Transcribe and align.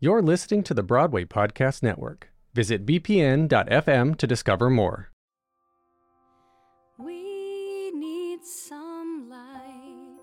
You're 0.00 0.22
listening 0.22 0.62
to 0.62 0.74
the 0.74 0.84
Broadway 0.84 1.24
Podcast 1.24 1.82
Network. 1.82 2.30
Visit 2.54 2.86
bpn.fm 2.86 4.16
to 4.16 4.26
discover 4.28 4.70
more. 4.70 5.10
We 7.00 7.90
need 7.90 8.44
some 8.44 9.28
light. 9.28 10.18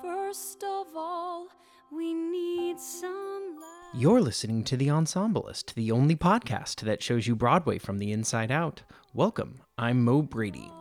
First 0.00 0.64
of 0.64 0.86
all, 0.96 1.48
we 1.92 2.14
need 2.14 2.80
some 2.80 3.56
light. 3.60 4.00
You're 4.00 4.22
listening 4.22 4.64
to 4.64 4.78
The 4.78 4.88
Ensemblist, 4.88 5.74
the 5.74 5.92
only 5.92 6.16
podcast 6.16 6.80
that 6.86 7.02
shows 7.02 7.26
you 7.26 7.36
Broadway 7.36 7.76
from 7.76 7.98
the 7.98 8.12
inside 8.12 8.50
out. 8.50 8.80
Welcome, 9.12 9.60
I'm 9.76 10.02
Mo 10.02 10.22
Brady. 10.22 10.72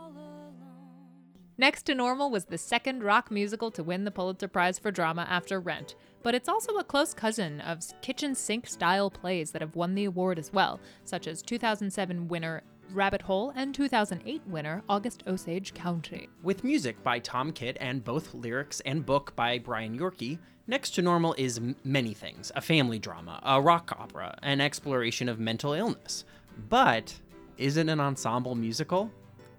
Next 1.60 1.84
to 1.88 1.96
Normal 1.96 2.30
was 2.30 2.46
the 2.46 2.58
second 2.60 3.02
rock 3.02 3.32
musical 3.32 3.72
to 3.72 3.84
win 3.84 4.04
the 4.04 4.12
Pulitzer 4.12 4.48
Prize 4.48 4.78
for 4.78 4.92
Drama 4.92 5.26
after 5.28 5.60
Rent, 5.60 5.96
but 6.22 6.36
it's 6.36 6.48
also 6.48 6.76
a 6.76 6.84
close 6.84 7.16
cousin 7.16 7.62
of 7.62 7.82
kitchen 8.02 8.36
sink 8.36 8.68
style 8.68 9.10
plays 9.10 9.50
that 9.52 9.64
have 9.64 9.76
won 9.76 9.96
the 9.96 10.06
award 10.06 10.38
as 10.38 10.54
well, 10.54 10.80
such 11.04 11.26
as 11.26 11.42
2007 11.42 12.28
winner 12.28 12.62
Rabbit 12.92 13.24
Hole 13.24 13.52
and 13.56 13.74
2008 13.74 14.44
winner 14.46 14.84
August 14.88 15.24
Osage 15.26 15.74
County. 15.74 16.30
With 16.44 16.64
music 16.64 17.02
by 17.04 17.18
Tom 17.18 17.52
Kitt 17.52 17.76
and 17.82 18.04
both 18.04 18.36
lyrics 18.36 18.80
and 18.82 19.04
book 19.04 19.36
by 19.36 19.58
Brian 19.58 19.98
Yorkey, 19.98 20.38
Next 20.70 20.92
to 20.92 21.02
Normal 21.02 21.34
is 21.38 21.62
many 21.86 22.14
things 22.14 22.52
a 22.54 22.60
family 22.60 23.00
drama, 23.00 23.40
a 23.44 23.60
rock 23.60 23.96
opera, 23.98 24.38
an 24.44 24.60
exploration 24.60 25.30
of 25.30 25.40
mental 25.40 25.72
illness. 25.72 26.26
But 26.70 27.16
is 27.58 27.78
it 27.78 27.88
an 27.88 28.02
ensemble 28.02 28.54
musical? 28.54 29.10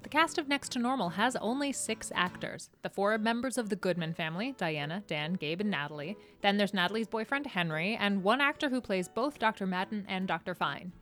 The 0.03 0.09
cast 0.09 0.39
of 0.39 0.49
Next 0.49 0.71
to 0.73 0.79
Normal 0.79 1.11
has 1.11 1.35
only 1.37 1.73
six 1.73 2.13
actors. 2.15 2.71
The 2.83 2.89
four 2.89 3.19
members 3.19 3.59
of 3.59 3.69
the 3.69 3.77
Goodman 3.77 4.15
family 4.15 4.55
Diana, 4.57 5.03
Dan, 5.07 5.35
Gabe, 5.35 5.61
and 5.61 5.71
Natalie. 5.71 6.17
Then 6.41 6.57
there's 6.57 6.73
Natalie's 6.73 7.09
boyfriend, 7.09 7.47
Henry, 7.47 7.97
and 7.97 8.23
one 8.23 8.41
actor 8.41 8.69
who 8.69 8.81
plays 8.81 9.09
both 9.09 9.39
Dr. 9.39 9.67
Madden 9.67 10.07
and 10.09 10.29
Dr. 10.29 10.55
Fine. 10.55 10.93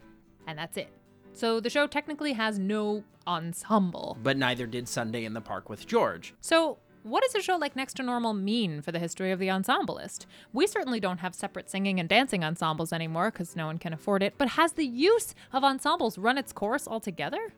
And 0.46 0.58
that's 0.58 0.76
it. 0.76 0.88
So 1.34 1.60
the 1.60 1.68
show 1.68 1.86
technically 1.86 2.32
has 2.32 2.58
no 2.58 3.04
ensemble. 3.26 4.16
But 4.22 4.38
neither 4.38 4.66
did 4.66 4.88
Sunday 4.88 5.24
in 5.24 5.34
the 5.34 5.40
Park 5.42 5.68
with 5.68 5.86
George. 5.86 6.34
So, 6.40 6.78
what 7.02 7.22
does 7.22 7.36
a 7.36 7.42
show 7.42 7.56
like 7.56 7.76
Next 7.76 7.94
to 7.94 8.02
Normal 8.02 8.32
mean 8.32 8.80
for 8.82 8.90
the 8.90 8.98
history 8.98 9.30
of 9.30 9.38
the 9.38 9.48
ensemblist? 9.50 10.26
We 10.52 10.66
certainly 10.66 10.98
don't 10.98 11.18
have 11.18 11.36
separate 11.36 11.70
singing 11.70 12.00
and 12.00 12.08
dancing 12.08 12.42
ensembles 12.42 12.92
anymore 12.92 13.30
because 13.30 13.54
no 13.54 13.66
one 13.66 13.78
can 13.78 13.92
afford 13.92 14.24
it, 14.24 14.34
but 14.38 14.48
has 14.48 14.72
the 14.72 14.86
use 14.86 15.32
of 15.52 15.62
ensembles 15.62 16.18
run 16.18 16.36
its 16.36 16.52
course 16.52 16.88
altogether? 16.88 17.52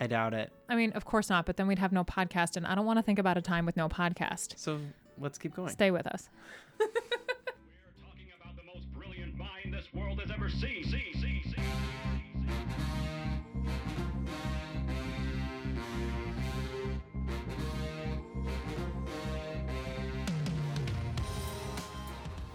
I 0.00 0.06
doubt 0.06 0.32
it. 0.32 0.50
I 0.68 0.76
mean, 0.76 0.92
of 0.92 1.04
course 1.04 1.28
not, 1.28 1.44
but 1.44 1.58
then 1.58 1.66
we'd 1.66 1.78
have 1.78 1.92
no 1.92 2.04
podcast, 2.04 2.56
and 2.56 2.66
I 2.66 2.74
don't 2.74 2.86
want 2.86 2.98
to 2.98 3.02
think 3.02 3.18
about 3.18 3.36
a 3.36 3.42
time 3.42 3.66
with 3.66 3.76
no 3.76 3.86
podcast. 3.88 4.54
So 4.56 4.80
let's 5.18 5.36
keep 5.38 5.54
going. 5.54 5.68
Stay 5.68 5.90
with 5.90 6.06
us. 6.06 6.30
talking 6.78 8.28
about 8.40 8.56
the 8.56 8.62
most 8.62 8.90
brilliant 8.94 9.36
mind 9.36 9.74
this 9.74 9.92
world 9.92 10.18
has 10.20 10.30
ever 10.30 10.48
seen. 10.48 10.84
See, 10.84 11.12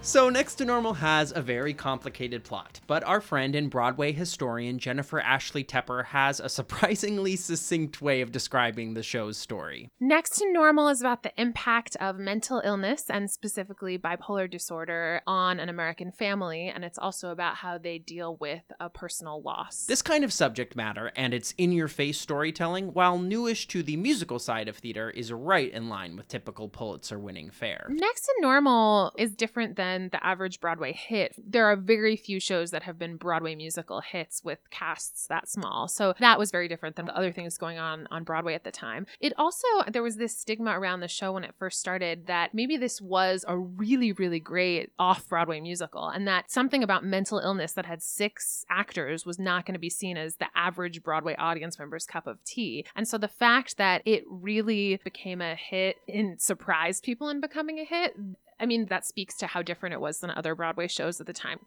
So, 0.05 0.29
Next 0.29 0.55
to 0.55 0.65
Normal 0.65 0.93
has 0.93 1.33
a 1.35 1.41
very 1.41 1.73
complicated 1.73 2.43
plot, 2.43 2.79
but 2.85 3.03
our 3.05 3.19
friend 3.19 3.55
and 3.55 3.71
Broadway 3.71 4.11
historian 4.11 4.77
Jennifer 4.77 5.19
Ashley 5.19 5.63
Tepper 5.63 6.05
has 6.05 6.39
a 6.39 6.47
surprisingly 6.59 7.35
succinct 7.35 8.03
way 8.03 8.21
of 8.21 8.31
describing 8.31 8.93
the 8.93 9.01
show's 9.01 9.35
story. 9.35 9.89
Next 9.99 10.37
to 10.37 10.53
Normal 10.53 10.89
is 10.89 11.01
about 11.01 11.23
the 11.23 11.33
impact 11.41 11.95
of 11.99 12.19
mental 12.19 12.61
illness 12.63 13.09
and 13.09 13.31
specifically 13.31 13.97
bipolar 13.97 14.49
disorder 14.49 15.21
on 15.25 15.59
an 15.59 15.69
American 15.69 16.11
family, 16.11 16.67
and 16.67 16.85
it's 16.85 16.99
also 16.99 17.31
about 17.31 17.55
how 17.55 17.79
they 17.79 17.97
deal 17.97 18.35
with 18.35 18.61
a 18.79 18.91
personal 18.91 19.41
loss. 19.41 19.85
This 19.87 20.03
kind 20.03 20.23
of 20.23 20.31
subject 20.31 20.75
matter 20.75 21.11
and 21.15 21.33
its 21.33 21.55
in 21.57 21.71
your 21.71 21.87
face 21.87 22.19
storytelling, 22.19 22.93
while 22.93 23.17
newish 23.17 23.67
to 23.69 23.81
the 23.81 23.97
musical 23.97 24.37
side 24.37 24.67
of 24.67 24.77
theater, 24.77 25.09
is 25.09 25.33
right 25.33 25.71
in 25.71 25.89
line 25.89 26.15
with 26.15 26.27
typical 26.27 26.69
Pulitzer 26.69 27.17
winning 27.17 27.49
fare. 27.49 27.87
Next 27.89 28.25
to 28.25 28.33
Normal 28.41 29.11
is 29.17 29.35
different 29.35 29.77
than 29.77 29.94
the 30.11 30.25
average 30.25 30.59
Broadway 30.59 30.93
hit. 30.93 31.35
There 31.37 31.65
are 31.65 31.75
very 31.75 32.15
few 32.15 32.39
shows 32.39 32.71
that 32.71 32.83
have 32.83 32.97
been 32.97 33.17
Broadway 33.17 33.55
musical 33.55 34.01
hits 34.01 34.43
with 34.43 34.59
casts 34.69 35.27
that 35.27 35.49
small. 35.49 35.87
So 35.87 36.13
that 36.19 36.39
was 36.39 36.51
very 36.51 36.67
different 36.67 36.95
than 36.95 37.05
the 37.05 37.17
other 37.17 37.31
things 37.31 37.57
going 37.57 37.77
on 37.77 38.07
on 38.11 38.23
Broadway 38.23 38.53
at 38.53 38.63
the 38.63 38.71
time. 38.71 39.05
It 39.19 39.33
also, 39.37 39.67
there 39.91 40.03
was 40.03 40.17
this 40.17 40.37
stigma 40.37 40.77
around 40.77 40.99
the 40.99 41.07
show 41.07 41.33
when 41.33 41.43
it 41.43 41.55
first 41.57 41.79
started 41.79 42.27
that 42.27 42.53
maybe 42.53 42.77
this 42.77 43.01
was 43.01 43.45
a 43.47 43.57
really, 43.57 44.11
really 44.11 44.39
great 44.39 44.91
off 44.99 45.27
Broadway 45.27 45.59
musical 45.59 46.09
and 46.09 46.27
that 46.27 46.51
something 46.51 46.83
about 46.83 47.03
mental 47.03 47.39
illness 47.39 47.73
that 47.73 47.85
had 47.85 48.01
six 48.01 48.65
actors 48.69 49.25
was 49.25 49.39
not 49.39 49.65
going 49.65 49.73
to 49.73 49.79
be 49.79 49.89
seen 49.89 50.17
as 50.17 50.35
the 50.35 50.47
average 50.55 51.03
Broadway 51.03 51.35
audience 51.37 51.79
member's 51.79 52.05
cup 52.05 52.27
of 52.27 52.43
tea. 52.43 52.85
And 52.95 53.07
so 53.07 53.17
the 53.17 53.27
fact 53.27 53.77
that 53.77 54.01
it 54.05 54.23
really 54.27 54.99
became 55.03 55.41
a 55.41 55.55
hit 55.55 55.97
and 56.07 56.39
surprised 56.41 57.03
people 57.03 57.29
in 57.29 57.41
becoming 57.41 57.79
a 57.79 57.85
hit, 57.85 58.15
I 58.59 58.65
mean, 58.65 58.85
that 58.87 59.05
speaks 59.05 59.35
to 59.37 59.47
how 59.47 59.61
different 59.61 59.93
it 59.93 60.01
was 60.01 60.19
than 60.19 60.31
other 60.31 60.55
Broadway 60.55 60.87
shows 60.87 61.19
at 61.19 61.27
the 61.27 61.33
time. 61.33 61.59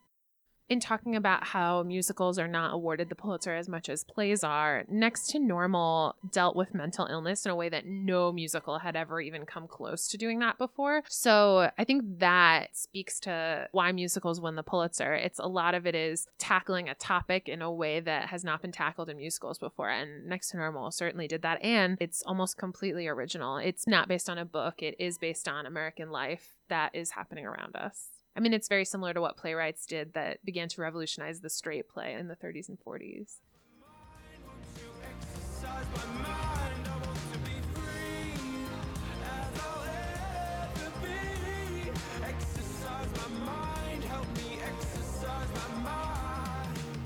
In 0.69 0.81
talking 0.81 1.17
about 1.17 1.45
how 1.47 1.83
musicals 1.83 2.39
are 2.39 2.47
not 2.47 2.75
awarded 2.75 3.09
the 3.09 3.15
Pulitzer 3.15 3.55
as 3.55 3.71
much 3.71 3.89
as 3.89 4.05
plays 4.05 4.45
are, 4.45 4.85
Next 4.87 5.29
to 5.31 5.39
Normal 5.39 6.17
dealt 6.31 6.57
with 6.57 6.75
mental 6.75 7.07
illness 7.07 7.47
in 7.47 7.51
a 7.51 7.57
way 7.57 7.71
that 7.71 7.87
no 7.87 8.33
musical 8.33 8.79
had 8.79 8.95
ever 8.95 9.19
even 9.19 9.47
come 9.47 9.67
close 9.67 10.09
to 10.09 10.19
doing 10.19 10.41
that 10.41 10.59
before. 10.59 11.05
So 11.09 11.71
I 11.79 11.85
think 11.85 12.19
that 12.19 12.77
speaks 12.77 13.19
to 13.21 13.69
why 13.73 13.93
musicals 13.93 14.43
win 14.43 14.57
the 14.57 14.63
Pulitzer. 14.63 15.15
It's 15.15 15.39
a 15.39 15.49
lot 15.49 15.75
of 15.75 15.87
it 15.87 15.95
is 15.95 16.27
tackling 16.39 16.91
a 16.91 16.95
topic 16.95 17.49
in 17.49 17.63
a 17.63 17.73
way 17.73 18.01
that 18.01 18.29
has 18.29 18.45
not 18.45 18.61
been 18.61 18.73
tackled 18.73 19.09
in 19.09 19.17
musicals 19.17 19.59
before. 19.59 19.89
And 19.89 20.27
Next 20.27 20.51
to 20.51 20.59
Normal 20.59 20.91
certainly 20.91 21.29
did 21.29 21.41
that. 21.41 21.65
And 21.65 21.97
it's 21.99 22.23
almost 22.27 22.59
completely 22.59 23.07
original. 23.07 23.57
It's 23.57 23.87
not 23.87 24.07
based 24.07 24.29
on 24.29 24.37
a 24.37 24.45
book, 24.45 24.83
it 24.83 24.97
is 24.99 25.17
based 25.17 25.49
on 25.49 25.65
American 25.65 26.11
life 26.11 26.58
that 26.69 26.95
is 26.95 27.11
happening 27.11 27.47
around 27.47 27.77
us. 27.77 28.09
I 28.37 28.41
mean, 28.41 28.53
it's 28.53 28.69
very 28.69 28.85
similar 28.85 29.13
to 29.15 29.21
what 29.21 29.37
playwrights 29.37 29.85
did 29.87 30.15
that 30.15 30.45
began 30.45 30.69
to 30.69 30.81
revolutionize 30.81 31.41
the 31.41 31.51
straight 31.51 31.89
play 31.89 32.15
in 32.15 32.29
the 32.29 32.37
30s 32.37 32.69
and 32.69 32.79
40s. 32.79 33.39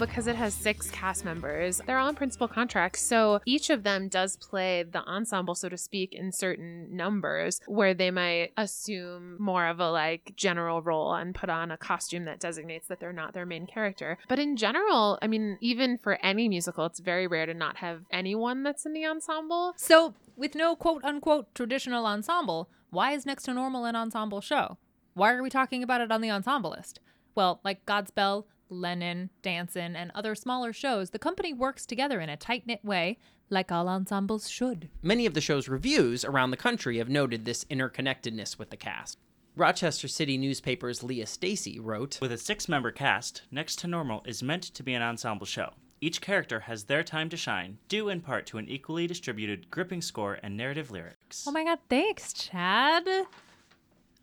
Because 0.06 0.26
it 0.26 0.36
has 0.36 0.52
six 0.52 0.90
cast 0.90 1.24
members, 1.24 1.80
they're 1.86 1.98
all 1.98 2.08
on 2.08 2.14
principal 2.14 2.48
contracts. 2.48 3.00
So 3.02 3.40
each 3.46 3.70
of 3.70 3.82
them 3.82 4.08
does 4.08 4.36
play 4.36 4.82
the 4.82 5.02
ensemble, 5.04 5.54
so 5.54 5.68
to 5.68 5.78
speak, 5.78 6.12
in 6.12 6.32
certain 6.32 6.94
numbers 6.94 7.60
where 7.66 7.94
they 7.94 8.10
might 8.10 8.50
assume 8.56 9.36
more 9.38 9.66
of 9.66 9.80
a 9.80 9.90
like 9.90 10.32
general 10.36 10.82
role 10.82 11.14
and 11.14 11.34
put 11.34 11.48
on 11.48 11.70
a 11.70 11.76
costume 11.76 12.24
that 12.24 12.40
designates 12.40 12.88
that 12.88 13.00
they're 13.00 13.12
not 13.12 13.32
their 13.32 13.46
main 13.46 13.66
character. 13.66 14.18
But 14.28 14.38
in 14.38 14.56
general, 14.56 15.18
I 15.22 15.26
mean, 15.26 15.56
even 15.60 15.98
for 15.98 16.14
any 16.24 16.48
musical, 16.48 16.86
it's 16.86 17.00
very 17.00 17.26
rare 17.26 17.46
to 17.46 17.54
not 17.54 17.76
have 17.76 18.02
anyone 18.10 18.62
that's 18.62 18.84
in 18.84 18.92
the 18.92 19.06
ensemble. 19.06 19.74
So, 19.76 20.14
with 20.36 20.54
no 20.54 20.74
quote 20.74 21.04
unquote 21.04 21.54
traditional 21.54 22.06
ensemble, 22.06 22.68
why 22.90 23.12
is 23.12 23.24
Next 23.24 23.44
to 23.44 23.54
Normal 23.54 23.84
an 23.84 23.96
ensemble 23.96 24.40
show? 24.40 24.78
Why 25.14 25.32
are 25.32 25.42
we 25.42 25.50
talking 25.50 25.82
about 25.82 26.00
it 26.00 26.10
on 26.10 26.20
the 26.20 26.30
ensemblist? 26.30 26.98
Well, 27.34 27.60
like 27.64 27.86
Godspell, 27.86 28.44
Lennon, 28.72 29.30
Danson, 29.42 29.94
and 29.94 30.10
other 30.14 30.34
smaller 30.34 30.72
shows, 30.72 31.10
the 31.10 31.18
company 31.18 31.52
works 31.52 31.86
together 31.86 32.20
in 32.20 32.28
a 32.28 32.36
tight 32.36 32.66
knit 32.66 32.84
way, 32.84 33.18
like 33.50 33.70
all 33.70 33.88
ensembles 33.88 34.48
should. 34.48 34.88
Many 35.02 35.26
of 35.26 35.34
the 35.34 35.40
show's 35.40 35.68
reviews 35.68 36.24
around 36.24 36.50
the 36.50 36.56
country 36.56 36.98
have 36.98 37.08
noted 37.08 37.44
this 37.44 37.64
interconnectedness 37.66 38.58
with 38.58 38.70
the 38.70 38.76
cast. 38.76 39.18
Rochester 39.54 40.08
City 40.08 40.38
newspaper's 40.38 41.02
Leah 41.02 41.26
Stacy 41.26 41.78
wrote 41.78 42.18
With 42.22 42.32
a 42.32 42.38
six 42.38 42.68
member 42.68 42.90
cast, 42.90 43.42
Next 43.50 43.78
to 43.80 43.86
Normal 43.86 44.22
is 44.26 44.42
meant 44.42 44.62
to 44.62 44.82
be 44.82 44.94
an 44.94 45.02
ensemble 45.02 45.46
show. 45.46 45.70
Each 46.00 46.20
character 46.20 46.60
has 46.60 46.84
their 46.84 47.04
time 47.04 47.28
to 47.28 47.36
shine, 47.36 47.78
due 47.88 48.08
in 48.08 48.22
part 48.22 48.46
to 48.46 48.58
an 48.58 48.68
equally 48.68 49.06
distributed, 49.06 49.70
gripping 49.70 50.02
score 50.02 50.38
and 50.42 50.56
narrative 50.56 50.90
lyrics. 50.90 51.44
Oh 51.46 51.52
my 51.52 51.62
god, 51.64 51.78
thanks, 51.88 52.32
Chad. 52.32 53.06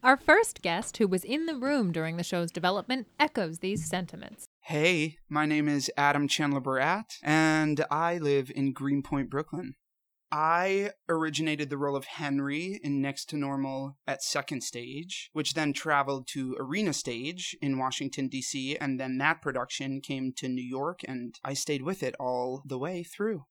Our 0.01 0.15
first 0.15 0.61
guest, 0.61 0.95
who 0.95 1.09
was 1.09 1.25
in 1.25 1.45
the 1.45 1.55
room 1.55 1.91
during 1.91 2.15
the 2.15 2.23
show's 2.23 2.51
development, 2.51 3.07
echoes 3.19 3.59
these 3.59 3.85
sentiments. 3.85 4.47
Hey, 4.61 5.17
my 5.27 5.45
name 5.45 5.67
is 5.67 5.91
Adam 5.97 6.29
Chanler-Berat, 6.29 7.17
and 7.21 7.83
I 7.91 8.17
live 8.17 8.49
in 8.55 8.71
Greenpoint, 8.71 9.29
Brooklyn. 9.29 9.73
I 10.31 10.91
originated 11.09 11.69
the 11.69 11.77
role 11.77 11.97
of 11.97 12.05
Henry 12.05 12.79
in 12.81 13.01
Next 13.01 13.25
to 13.25 13.37
Normal 13.37 13.97
at 14.07 14.23
second 14.23 14.61
stage, 14.61 15.29
which 15.33 15.53
then 15.53 15.73
traveled 15.73 16.27
to 16.33 16.55
Arena 16.57 16.93
Stage 16.93 17.57
in 17.61 17.77
Washington, 17.77 18.29
D.C., 18.29 18.77
and 18.77 19.01
then 19.01 19.17
that 19.17 19.41
production 19.41 19.99
came 19.99 20.31
to 20.37 20.47
New 20.47 20.63
York, 20.63 21.01
and 21.05 21.35
I 21.43 21.53
stayed 21.55 21.81
with 21.81 22.03
it 22.03 22.15
all 22.21 22.61
the 22.65 22.79
way 22.79 23.03
through. 23.03 23.43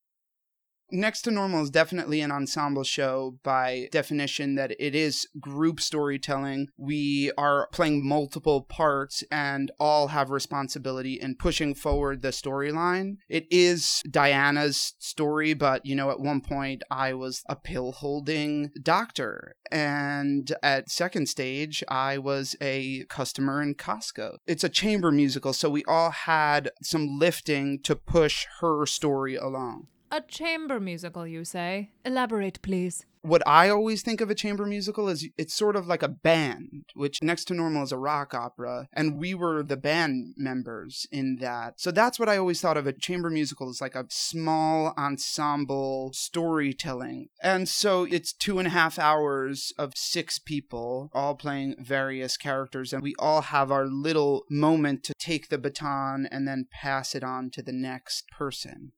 Next 0.91 1.23
to 1.23 1.31
Normal 1.31 1.65
is 1.65 1.71
definitely 1.71 2.23
an 2.23 2.33
ensemble 2.33 2.83
show 2.83 3.39
by 3.43 3.89
definition 3.93 4.55
that 4.55 4.75
it 4.79 4.95
is 4.95 5.29
group 5.39 5.81
storytelling. 5.81 6.69
We 6.79 7.31
are 7.37 7.69
playing 7.73 8.09
multiple 8.09 8.63
parts 8.63 9.23
and 9.31 9.71
all 9.79 10.09
have 10.09 10.31
responsibility 10.31 11.21
in 11.21 11.37
pushing 11.37 11.75
forward 11.75 12.23
the 12.23 12.29
storyline. 12.29 13.19
It 13.29 13.47
is 13.51 14.03
Diana's 14.11 14.95
story, 14.99 15.53
but 15.53 15.85
you 15.85 15.95
know, 15.95 16.11
at 16.11 16.21
one 16.21 16.41
point 16.41 16.83
I 16.91 17.13
was 17.13 17.43
a 17.51 17.57
pill 17.57 17.93
holding 17.93 18.71
doctor. 18.83 19.57
And 19.71 20.51
at 20.63 20.91
second 20.91 21.29
stage, 21.29 21.85
I 21.89 22.17
was 22.17 22.57
a 22.63 23.05
customer 23.11 23.61
in 23.61 23.75
Costco. 23.75 24.37
It's 24.47 24.65
a 24.65 24.71
chamber 24.71 25.13
musical, 25.13 25.53
so 25.53 25.69
we 25.69 25.85
all 25.85 26.11
had 26.11 26.71
some 26.83 27.19
lifting 27.19 27.81
to 27.83 27.95
push 27.95 28.47
her 28.61 28.87
story 28.87 29.37
along. 29.37 29.89
A 30.11 30.23
chamber 30.23 30.81
musical, 30.81 31.27
you 31.27 31.45
say? 31.45 31.91
Elaborate, 32.03 32.63
please. 32.63 33.05
What 33.21 33.47
I 33.47 33.69
always 33.69 34.01
think 34.01 34.23
of 34.23 34.31
a 34.31 34.35
chamber 34.35 34.65
musical 34.65 35.09
is 35.09 35.29
it's 35.37 35.53
sort 35.53 35.77
of 35.77 35.87
like 35.87 36.03
a 36.03 36.09
band, 36.09 36.85
which 36.95 37.23
next 37.23 37.45
to 37.47 37.55
normal 37.55 37.83
is 37.83 37.93
a 37.93 37.99
rock 37.99 38.33
opera, 38.33 38.89
and 38.93 39.19
we 39.19 39.35
were 39.35 39.63
the 39.63 39.77
band 39.77 40.35
members 40.39 41.07
in 41.13 41.37
that. 41.41 41.79
So 41.79 41.91
that's 41.91 42.19
what 42.19 42.29
I 42.29 42.39
always 42.39 42.61
thought 42.61 42.79
of 42.79 42.87
a 42.87 42.93
chamber 42.93 43.29
musical 43.29 43.69
as 43.69 43.83
like 43.83 43.95
a 43.95 44.07
small 44.09 44.95
ensemble 44.97 46.13
storytelling. 46.15 47.29
And 47.43 47.69
so 47.69 48.05
it's 48.05 48.33
two 48.33 48.59
and 48.59 48.69
a 48.69 48.71
half 48.71 48.99
hours 48.99 49.75
of 49.77 49.93
six 49.95 50.39
people 50.39 51.11
all 51.13 51.35
playing 51.35 51.75
various 51.79 52.39
characters, 52.39 52.95
and 52.95 53.03
we 53.03 53.15
all 53.19 53.43
have 53.43 53.71
our 53.71 53.85
little 53.85 54.45
moment 54.49 55.03
to 55.05 55.13
take 55.19 55.49
the 55.49 55.59
baton 55.59 56.27
and 56.31 56.49
then 56.49 56.67
pass 56.71 57.15
it 57.15 57.25
on 57.25 57.51
to 57.51 57.63
the 57.63 57.73
next 57.73 58.29
person 58.31 58.93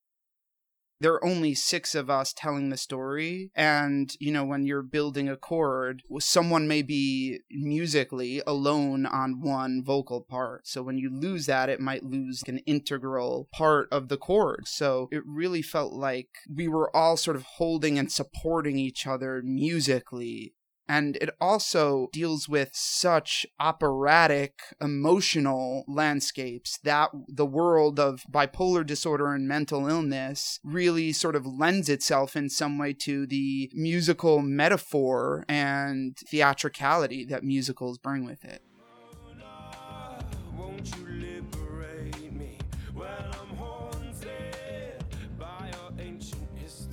there 1.01 1.15
are 1.15 1.25
only 1.25 1.55
six 1.55 1.95
of 1.95 2.11
us 2.11 2.33
telling 2.33 2.69
the 2.69 2.77
story 2.77 3.51
and 3.55 4.15
you 4.21 4.33
know 4.33 4.45
when 4.45 4.67
you're 4.67 4.83
building 4.83 5.29
a 5.29 5.37
chord 5.37 6.03
someone 6.19 6.69
may 6.69 6.83
be 6.83 7.41
musically 7.51 8.43
alone 8.47 9.07
on 9.07 9.41
one 9.41 9.83
vocal 9.85 10.21
part 10.21 10.67
so 10.67 10.83
when 10.83 10.99
you 10.99 11.11
lose 11.11 11.47
that 11.47 11.69
it 11.69 11.81
might 11.81 12.05
lose 12.05 12.43
an 12.47 12.59
integral 12.59 13.49
part 13.53 13.89
of 13.91 14.09
the 14.09 14.17
chord. 14.17 14.67
So 14.67 15.09
it 15.11 15.23
really 15.27 15.63
felt 15.63 15.93
like 15.93 16.29
we 16.53 16.69
were 16.69 16.95
all 16.95 17.17
sort 17.17 17.37
of 17.37 17.43
holding 17.43 17.99
and 17.99 18.11
supporting 18.11 18.79
each 18.79 19.07
other 19.07 19.43
musically 19.45 20.55
and 20.91 21.17
it 21.21 21.31
also 21.41 22.09
deals 22.13 22.49
with 22.49 22.71
such 22.73 23.47
operatic 23.61 24.61
emotional 24.81 25.85
landscapes 25.87 26.81
that 26.83 27.11
the 27.29 27.47
world 27.47 28.01
of 28.01 28.25
bipolar 28.29 28.85
disorder 28.85 29.33
and 29.33 29.47
mental 29.47 29.87
illness 29.87 30.59
really 30.65 31.13
sort 31.13 31.37
of 31.37 31.47
lends 31.47 31.89
itself 31.89 32.35
in 32.35 32.51
some 32.51 32.77
way 32.77 32.93
to 32.93 33.25
the 33.25 33.71
musical 33.73 34.43
metaphor 34.43 35.45
and 35.49 36.17
theatricality 36.27 37.25
that 37.25 37.45
musicals 37.45 37.97
bring 37.97 38.25
with 38.25 38.45
it. 38.45 38.61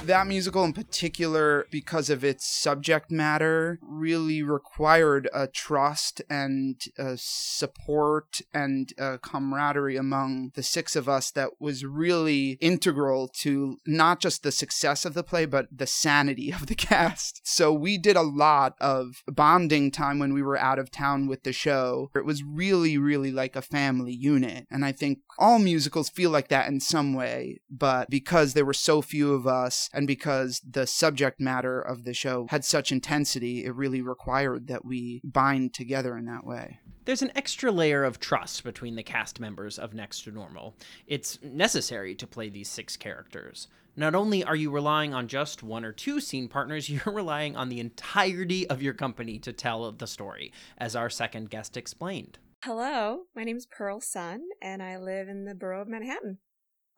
That 0.08 0.28
musical 0.28 0.64
in 0.64 0.74
particular, 0.74 1.66
because 1.72 2.10
of 2.10 2.24
its 2.24 2.46
subject 2.48 3.12
matter, 3.12 3.80
really 3.82 4.42
required 4.42 5.30
a 5.34 5.48
trust 5.48 6.22
and 6.30 6.84
a 6.98 7.18
support 7.18 8.42
and 8.54 8.94
a 8.98 9.18
camaraderie 9.20 9.98
among 9.98 10.52
the 10.56 10.64
six 10.64 10.96
of 10.96 11.08
us 11.08 11.32
that 11.32 11.50
was 11.60 11.86
really 11.86 12.58
integral 12.60 13.28
to 13.28 13.78
not 13.86 14.20
just 14.20 14.44
the 14.44 14.52
success 14.52 15.06
of 15.06 15.14
the 15.14 15.24
play, 15.24 15.46
but 15.46 15.68
the 15.72 15.88
sanity 15.88 16.52
of 16.52 16.68
the 16.68 16.76
cast. 16.88 17.42
So 17.44 17.72
we 17.72 17.98
did 17.98 18.16
a 18.16 18.22
lot 18.22 18.76
of 18.80 19.24
bonding 19.28 19.92
time 19.92 20.20
when 20.20 20.34
we 20.34 20.42
were 20.42 20.58
out 20.58 20.80
of 20.80 20.92
town 20.92 21.28
with 21.28 21.44
the 21.44 21.54
show. 21.54 22.10
It 22.16 22.26
was 22.26 22.44
really, 22.44 22.98
really 22.98 23.32
like 23.32 23.56
a 23.56 23.62
family 23.62 24.14
unit. 24.14 24.66
And 24.70 24.84
I 24.86 24.92
think 24.92 25.20
all 25.38 25.60
musicals 25.60 26.10
feel 26.10 26.32
like 26.32 26.48
that 26.50 26.68
in 26.68 26.80
some 26.80 27.14
way, 27.14 27.60
but 27.70 28.10
because 28.10 28.54
there 28.54 28.66
were 28.66 28.74
so 28.74 29.02
few 29.02 29.34
of 29.34 29.48
us 29.48 29.90
and 29.98 30.06
because 30.06 30.62
the 30.64 30.86
subject 30.86 31.42
matter 31.42 31.82
of 31.82 32.04
the 32.04 32.14
show 32.14 32.46
had 32.52 32.64
such 32.64 32.92
intensity, 32.92 33.66
it 33.66 33.74
really 33.74 34.04
required 34.04 34.68
that 34.68 34.86
we 34.86 35.22
bind 35.24 35.74
together 35.74 36.16
in 36.16 36.26
that 36.26 36.46
way. 36.46 36.80
There's 37.06 37.24
an 37.24 37.32
extra 37.36 37.72
layer 37.72 38.04
of 38.04 38.20
trust 38.20 38.64
between 38.64 38.96
the 38.96 39.02
cast 39.02 39.40
members 39.40 39.80
of 39.80 39.96
Next 39.96 40.24
to 40.26 40.32
Normal. 40.32 40.76
It's 41.08 41.40
necessary 41.42 42.14
to 42.14 42.28
play 42.28 42.48
these 42.48 42.70
six 42.70 42.96
characters. 42.96 43.70
Not 43.96 44.14
only 44.14 44.44
are 44.44 44.56
you 44.56 44.70
relying 44.70 45.16
on 45.16 45.28
just 45.28 45.64
one 45.64 45.84
or 45.84 45.94
two 45.94 46.22
scene 46.22 46.48
partners, 46.48 46.90
you're 46.92 47.02
relying 47.12 47.56
on 47.56 47.70
the 47.70 47.80
entirety 47.80 48.70
of 48.70 48.84
your 48.84 48.94
company 48.94 49.40
to 49.40 49.52
tell 49.52 49.92
the 49.92 50.06
story, 50.06 50.54
as 50.78 50.96
our 50.96 51.10
second 51.10 51.50
guest 51.50 51.76
explained. 51.76 52.38
Hello, 52.64 53.22
my 53.36 53.44
name 53.44 53.58
is 53.58 53.66
Pearl 53.66 54.00
Sun, 54.00 54.42
and 54.62 54.84
I 54.84 54.98
live 54.98 55.28
in 55.28 55.46
the 55.46 55.56
borough 55.56 55.82
of 55.82 55.88
Manhattan. 55.88 56.38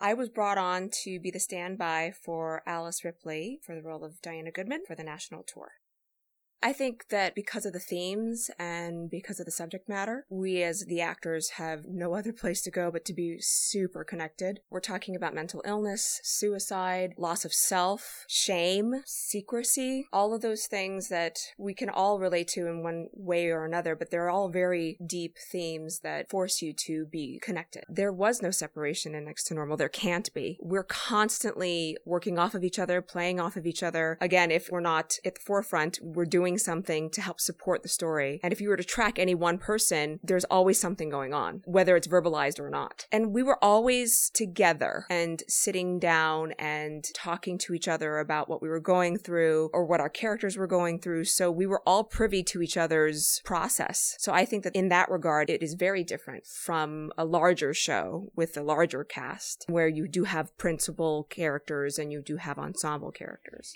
I 0.02 0.14
was 0.14 0.30
brought 0.30 0.58
on 0.58 0.90
to 1.04 1.20
be 1.20 1.30
the 1.30 1.42
standby 1.42 2.14
for 2.24 2.64
Alice 2.66 3.04
Ripley 3.04 3.60
for 3.62 3.76
the 3.76 3.82
role 3.82 4.06
of 4.06 4.22
Diana 4.22 4.50
Goodman 4.50 4.84
for 4.88 4.96
the 4.96 5.04
national 5.04 5.44
tour. 5.44 5.72
I 6.62 6.74
think 6.74 7.08
that 7.10 7.36
because 7.36 7.66
of 7.66 7.74
the 7.74 7.80
themes 7.80 8.52
and 8.60 9.10
because 9.10 9.40
of 9.40 9.46
the 9.46 9.52
subject 9.52 9.88
matter, 9.88 10.26
we 10.30 10.62
as 10.62 10.86
the 10.86 11.00
actors 11.00 11.52
have 11.52 11.86
no 11.88 12.14
other 12.20 12.34
place 12.34 12.62
to 12.64 12.72
go 12.72 12.92
but 12.92 13.06
to 13.06 13.14
be 13.14 13.38
super 13.40 14.04
connected. 14.04 14.60
We're 14.70 14.82
talking 14.82 15.16
about 15.16 15.34
mental 15.34 15.62
illness, 15.66 16.20
suicide, 16.24 17.14
loss 17.18 17.46
of 17.46 17.54
self, 17.54 18.26
shame, 18.28 19.04
secrecy, 19.06 20.08
all 20.12 20.34
of 20.34 20.42
those 20.42 20.66
things 20.66 21.08
that 21.08 21.38
we 21.58 21.74
can 21.74 21.90
all 21.90 22.20
relate 22.20 22.50
to 22.50 22.68
in 22.68 22.84
one 22.84 23.08
way 23.14 23.50
or 23.50 23.66
another, 23.66 23.96
but 23.96 24.12
they're 24.12 24.30
all 24.30 24.50
very 24.50 24.98
deep 25.06 25.38
themes 25.52 26.00
that 26.04 26.30
force 26.30 26.62
you 26.62 26.74
to 26.74 27.06
be 27.06 27.40
connected. 27.42 27.84
There 27.88 28.12
was 28.12 28.42
no 28.42 28.52
separation 28.52 29.16
in 29.16 29.26
Next 29.26 29.46
to 29.46 29.54
Normal. 29.54 29.78
There 29.78 29.90
can't 29.90 30.32
be. 30.34 30.58
We're 30.62 30.84
constantly 30.84 31.98
working 32.06 32.38
off 32.38 32.54
of 32.54 32.64
each 32.64 32.80
other, 32.80 33.02
playing 33.02 33.40
off 33.40 33.56
of 33.56 33.66
each 33.66 33.84
other. 33.84 34.18
Again, 34.20 34.52
if 34.52 34.70
we're 34.70 34.80
not 34.80 35.18
at 35.24 35.36
the 35.36 35.42
forefront, 35.42 36.00
we're 36.02 36.26
doing 36.26 36.49
something 36.58 37.10
to 37.12 37.22
help 37.22 37.40
support 37.40 37.84
the 37.84 37.90
story. 37.90 38.40
And 38.44 38.52
if 38.54 38.62
you 38.62 38.70
were 38.70 38.78
to 38.78 38.84
track 38.84 39.20
any 39.20 39.36
one 39.36 39.58
person, 39.58 40.20
there's 40.24 40.46
always 40.46 40.80
something 40.80 41.10
going 41.10 41.34
on, 41.34 41.62
whether 41.66 41.96
it's 41.96 42.08
verbalized 42.08 42.60
or 42.60 42.70
not. 42.70 43.06
And 43.12 43.34
we 43.34 43.44
were 43.44 43.64
always 43.64 44.30
together 44.34 45.06
and 45.10 45.44
sitting 45.48 46.00
down 46.00 46.54
and 46.58 47.06
talking 47.14 47.58
to 47.60 47.74
each 47.74 47.88
other 47.88 48.20
about 48.20 48.50
what 48.50 48.62
we 48.62 48.70
were 48.70 48.80
going 48.80 49.18
through 49.18 49.70
or 49.74 49.86
what 49.86 50.00
our 50.00 50.10
characters 50.10 50.58
were 50.58 50.68
going 50.68 51.00
through. 51.00 51.26
So 51.26 51.52
we 51.52 51.66
were 51.66 51.82
all 51.86 52.04
privy 52.04 52.44
to 52.44 52.62
each 52.62 52.78
other's 52.78 53.42
process. 53.46 54.16
So 54.20 54.34
I 54.34 54.46
think 54.46 54.64
that 54.64 54.76
in 54.76 54.90
that 54.90 55.10
regard, 55.10 55.50
it 55.50 55.62
is 55.62 55.74
very 55.74 56.04
different 56.04 56.46
from 56.46 57.12
a 57.18 57.26
larger 57.26 57.74
show 57.74 58.32
with 58.36 58.58
a 58.58 58.64
larger 58.64 59.04
cast 59.04 59.66
where 59.68 59.88
you 59.88 60.08
do 60.08 60.24
have 60.24 60.58
principal 60.58 61.24
characters 61.30 61.98
and 62.00 62.12
you 62.12 62.22
do 62.22 62.38
have 62.38 62.58
ensemble 62.58 63.12
characters. 63.12 63.76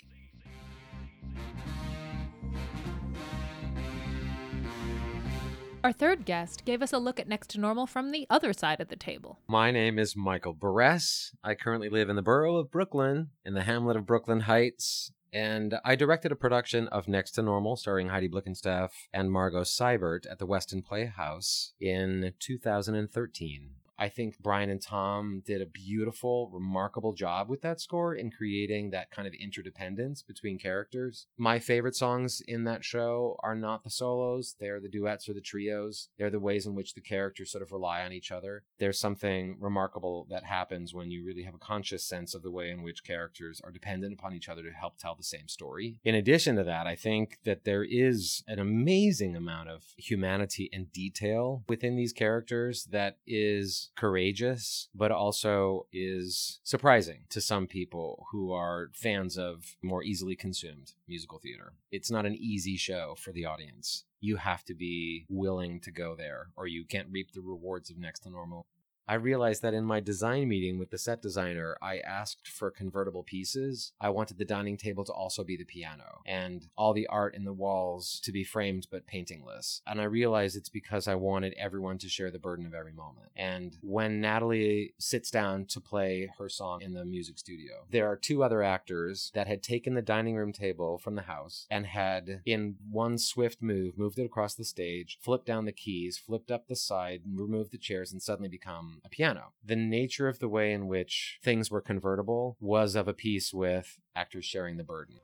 Our 5.84 5.92
third 5.92 6.24
guest 6.24 6.64
gave 6.64 6.80
us 6.80 6.94
a 6.94 6.98
look 6.98 7.20
at 7.20 7.28
Next 7.28 7.50
to 7.50 7.60
Normal 7.60 7.86
from 7.86 8.10
the 8.10 8.26
other 8.30 8.54
side 8.54 8.80
of 8.80 8.88
the 8.88 8.96
table. 8.96 9.40
My 9.46 9.70
name 9.70 9.98
is 9.98 10.16
Michael 10.16 10.54
Berresse. 10.54 11.34
I 11.44 11.54
currently 11.54 11.90
live 11.90 12.08
in 12.08 12.16
the 12.16 12.22
borough 12.22 12.56
of 12.56 12.70
Brooklyn, 12.70 13.28
in 13.44 13.52
the 13.52 13.64
hamlet 13.64 13.98
of 13.98 14.06
Brooklyn 14.06 14.40
Heights, 14.40 15.12
and 15.30 15.74
I 15.84 15.94
directed 15.94 16.32
a 16.32 16.36
production 16.36 16.88
of 16.88 17.06
Next 17.06 17.32
to 17.32 17.42
Normal 17.42 17.76
starring 17.76 18.08
Heidi 18.08 18.30
Blickenstaff 18.30 18.92
and 19.12 19.30
Margot 19.30 19.60
Seibert 19.60 20.24
at 20.30 20.38
the 20.38 20.46
Weston 20.46 20.80
Playhouse 20.80 21.74
in 21.78 22.32
2013. 22.38 23.70
I 23.98 24.08
think 24.08 24.38
Brian 24.40 24.70
and 24.70 24.82
Tom 24.82 25.42
did 25.44 25.62
a 25.62 25.66
beautiful, 25.66 26.50
remarkable 26.52 27.12
job 27.12 27.48
with 27.48 27.62
that 27.62 27.80
score 27.80 28.14
in 28.14 28.30
creating 28.30 28.90
that 28.90 29.10
kind 29.10 29.26
of 29.28 29.34
interdependence 29.34 30.22
between 30.22 30.58
characters. 30.58 31.26
My 31.36 31.58
favorite 31.58 31.96
songs 31.96 32.42
in 32.46 32.64
that 32.64 32.84
show 32.84 33.38
are 33.42 33.54
not 33.54 33.84
the 33.84 33.90
solos, 33.90 34.56
they're 34.58 34.80
the 34.80 34.88
duets 34.88 35.28
or 35.28 35.34
the 35.34 35.40
trios. 35.40 36.08
They're 36.18 36.30
the 36.30 36.40
ways 36.40 36.66
in 36.66 36.74
which 36.74 36.94
the 36.94 37.00
characters 37.00 37.50
sort 37.50 37.62
of 37.62 37.72
rely 37.72 38.04
on 38.04 38.12
each 38.12 38.32
other. 38.32 38.64
There's 38.78 38.98
something 38.98 39.56
remarkable 39.60 40.26
that 40.30 40.44
happens 40.44 40.94
when 40.94 41.10
you 41.10 41.24
really 41.24 41.42
have 41.42 41.54
a 41.54 41.58
conscious 41.58 42.04
sense 42.04 42.34
of 42.34 42.42
the 42.42 42.50
way 42.50 42.70
in 42.70 42.82
which 42.82 43.04
characters 43.04 43.60
are 43.62 43.70
dependent 43.70 44.12
upon 44.12 44.34
each 44.34 44.48
other 44.48 44.62
to 44.62 44.70
help 44.70 44.98
tell 44.98 45.14
the 45.14 45.22
same 45.22 45.48
story. 45.48 46.00
In 46.04 46.14
addition 46.14 46.56
to 46.56 46.64
that, 46.64 46.86
I 46.86 46.96
think 46.96 47.38
that 47.44 47.64
there 47.64 47.84
is 47.84 48.42
an 48.46 48.58
amazing 48.58 49.36
amount 49.36 49.68
of 49.68 49.84
humanity 49.96 50.68
and 50.72 50.92
detail 50.92 51.64
within 51.68 51.96
these 51.96 52.12
characters 52.12 52.88
that 52.90 53.18
is 53.26 53.83
courageous, 53.96 54.88
but 54.94 55.10
also 55.10 55.86
is 55.92 56.60
surprising 56.62 57.24
to 57.30 57.40
some 57.40 57.66
people 57.66 58.26
who 58.32 58.52
are 58.52 58.90
fans 58.94 59.36
of 59.36 59.76
more 59.82 60.02
easily 60.02 60.36
consumed 60.36 60.92
musical 61.08 61.38
theater. 61.38 61.72
It's 61.90 62.10
not 62.10 62.26
an 62.26 62.34
easy 62.34 62.76
show 62.76 63.14
for 63.18 63.32
the 63.32 63.44
audience. 63.44 64.04
You 64.20 64.36
have 64.36 64.64
to 64.64 64.74
be 64.74 65.26
willing 65.28 65.80
to 65.80 65.90
go 65.90 66.14
there, 66.16 66.48
or 66.56 66.66
you 66.66 66.84
can't 66.84 67.08
reap 67.10 67.32
the 67.32 67.42
rewards 67.42 67.90
of 67.90 67.98
next 67.98 68.20
to 68.20 68.30
normal. 68.30 68.66
I 69.06 69.14
realized 69.14 69.60
that 69.62 69.74
in 69.74 69.84
my 69.84 70.00
design 70.00 70.48
meeting 70.48 70.78
with 70.78 70.90
the 70.90 70.98
set 70.98 71.20
designer, 71.20 71.76
I 71.82 71.98
asked 71.98 72.48
for 72.48 72.70
convertible 72.70 73.22
pieces. 73.22 73.92
I 74.00 74.08
wanted 74.08 74.38
the 74.38 74.46
dining 74.46 74.78
table 74.78 75.04
to 75.04 75.12
also 75.12 75.44
be 75.44 75.56
the 75.56 75.64
piano 75.64 76.22
and 76.26 76.66
all 76.76 76.94
the 76.94 77.06
art 77.08 77.34
in 77.34 77.44
the 77.44 77.52
walls 77.52 78.20
to 78.24 78.32
be 78.32 78.44
framed 78.44 78.86
but 78.90 79.06
paintingless. 79.06 79.82
And 79.86 80.00
I 80.00 80.04
realized 80.04 80.56
it's 80.56 80.70
because 80.70 81.06
I 81.06 81.16
wanted 81.16 81.54
everyone 81.58 81.98
to 81.98 82.08
share 82.08 82.30
the 82.30 82.38
burden 82.38 82.64
of 82.64 82.74
every 82.74 82.92
moment. 82.92 83.28
And 83.36 83.76
when 83.82 84.20
Natalie 84.20 84.94
sits 84.98 85.30
down 85.30 85.66
to 85.66 85.80
play 85.80 86.30
her 86.38 86.48
song 86.48 86.80
in 86.80 86.94
the 86.94 87.04
music 87.04 87.38
studio, 87.38 87.84
there 87.90 88.06
are 88.06 88.16
two 88.16 88.42
other 88.42 88.62
actors 88.62 89.30
that 89.34 89.46
had 89.46 89.62
taken 89.62 89.94
the 89.94 90.02
dining 90.02 90.36
room 90.36 90.52
table 90.52 90.96
from 90.96 91.14
the 91.14 91.22
house 91.22 91.66
and 91.70 91.86
had, 91.86 92.40
in 92.46 92.76
one 92.90 93.18
swift 93.18 93.60
move, 93.60 93.98
moved 93.98 94.18
it 94.18 94.24
across 94.24 94.54
the 94.54 94.64
stage, 94.64 95.18
flipped 95.20 95.46
down 95.46 95.66
the 95.66 95.72
keys, 95.72 96.16
flipped 96.16 96.50
up 96.50 96.68
the 96.68 96.76
side, 96.76 97.22
removed 97.30 97.70
the 97.70 97.78
chairs, 97.78 98.10
and 98.12 98.22
suddenly 98.22 98.48
become 98.48 98.93
Um, 98.94 99.00
a 99.04 99.08
piano. 99.08 99.52
The 99.64 99.76
nature 99.76 100.28
of 100.28 100.38
the 100.38 100.48
way 100.48 100.72
in 100.72 100.86
which 100.86 101.38
things 101.42 101.70
were 101.70 101.80
convertible 101.80 102.56
was 102.60 102.94
of 102.94 103.08
a 103.08 103.14
piece 103.14 103.52
with 103.52 103.98
actors 104.14 104.44
sharing 104.44 104.76
the 104.76 104.84
burden. 104.84 105.16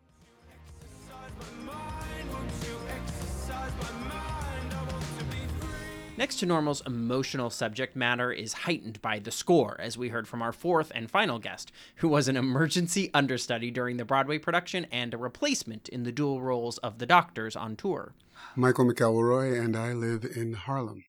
Next 6.17 6.37
to 6.41 6.47
Normal's 6.47 6.83
emotional 6.87 7.49
subject 7.49 7.97
matter 7.97 8.31
is 8.31 8.53
heightened 8.53 9.01
by 9.01 9.21
the 9.21 9.31
score, 9.31 9.81
as 9.81 9.97
we 9.97 10.11
heard 10.11 10.29
from 10.29 10.43
our 10.43 10.53
fourth 10.53 10.93
and 10.95 11.11
final 11.11 11.39
guest, 11.39 11.73
who 11.97 12.09
was 12.09 12.29
an 12.29 12.37
emergency 12.37 13.11
understudy 13.15 13.71
during 13.71 13.97
the 13.97 14.05
Broadway 14.05 14.39
production 14.39 14.87
and 14.93 15.15
a 15.15 15.19
replacement 15.19 15.89
in 15.89 16.03
the 16.03 16.13
dual 16.13 16.43
roles 16.43 16.77
of 16.79 16.99
the 16.99 17.07
doctors 17.07 17.57
on 17.57 17.75
tour. 17.75 18.13
Michael 18.55 18.85
McElroy, 18.85 19.59
and 19.59 19.75
I 19.75 19.95
live 19.95 20.25
in 20.37 20.53
Harlem. 20.53 21.05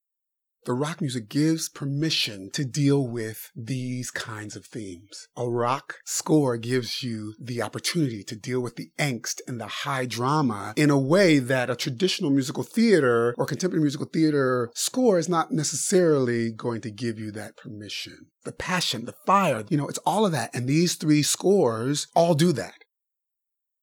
The 0.66 0.74
rock 0.74 1.02
music 1.02 1.28
gives 1.28 1.70
permission 1.70 2.52
to 2.54 2.64
deal 2.64 3.08
with 3.08 3.50
these 3.56 4.12
kinds 4.12 4.56
of 4.56 4.66
themes. 4.68 5.28
A 5.36 5.50
rock 5.50 5.96
score 6.06 6.56
gives 6.58 7.02
you 7.02 7.34
the 7.42 7.64
opportunity 7.64 8.24
to 8.24 8.36
deal 8.36 8.62
with 8.62 8.76
the 8.76 8.92
angst 9.00 9.42
and 9.48 9.60
the 9.60 9.68
high 9.68 10.06
drama 10.06 10.74
in 10.78 10.92
a 10.92 11.00
way 11.00 11.40
that 11.40 11.72
a 11.72 11.76
traditional 11.76 12.30
musical 12.30 12.64
theater 12.64 13.34
or 13.40 13.48
contemporary 13.48 13.82
musical 13.82 14.06
theater 14.06 14.70
score 14.76 15.18
is 15.18 15.28
not 15.28 15.52
necessarily 15.52 16.52
going 16.52 16.82
to 16.82 16.92
give 16.92 17.18
you 17.18 17.32
that 17.32 17.58
permission. 17.58 18.28
The 18.44 18.52
passion, 18.52 19.06
the 19.06 19.16
fire, 19.26 19.64
you 19.70 19.78
know, 19.78 19.88
it's 19.88 20.00
all 20.00 20.26
of 20.26 20.32
that. 20.32 20.54
And 20.54 20.68
these 20.68 20.96
three 20.96 21.24
scores 21.24 22.08
all 22.16 22.36
do 22.36 22.52
that. 22.54 22.76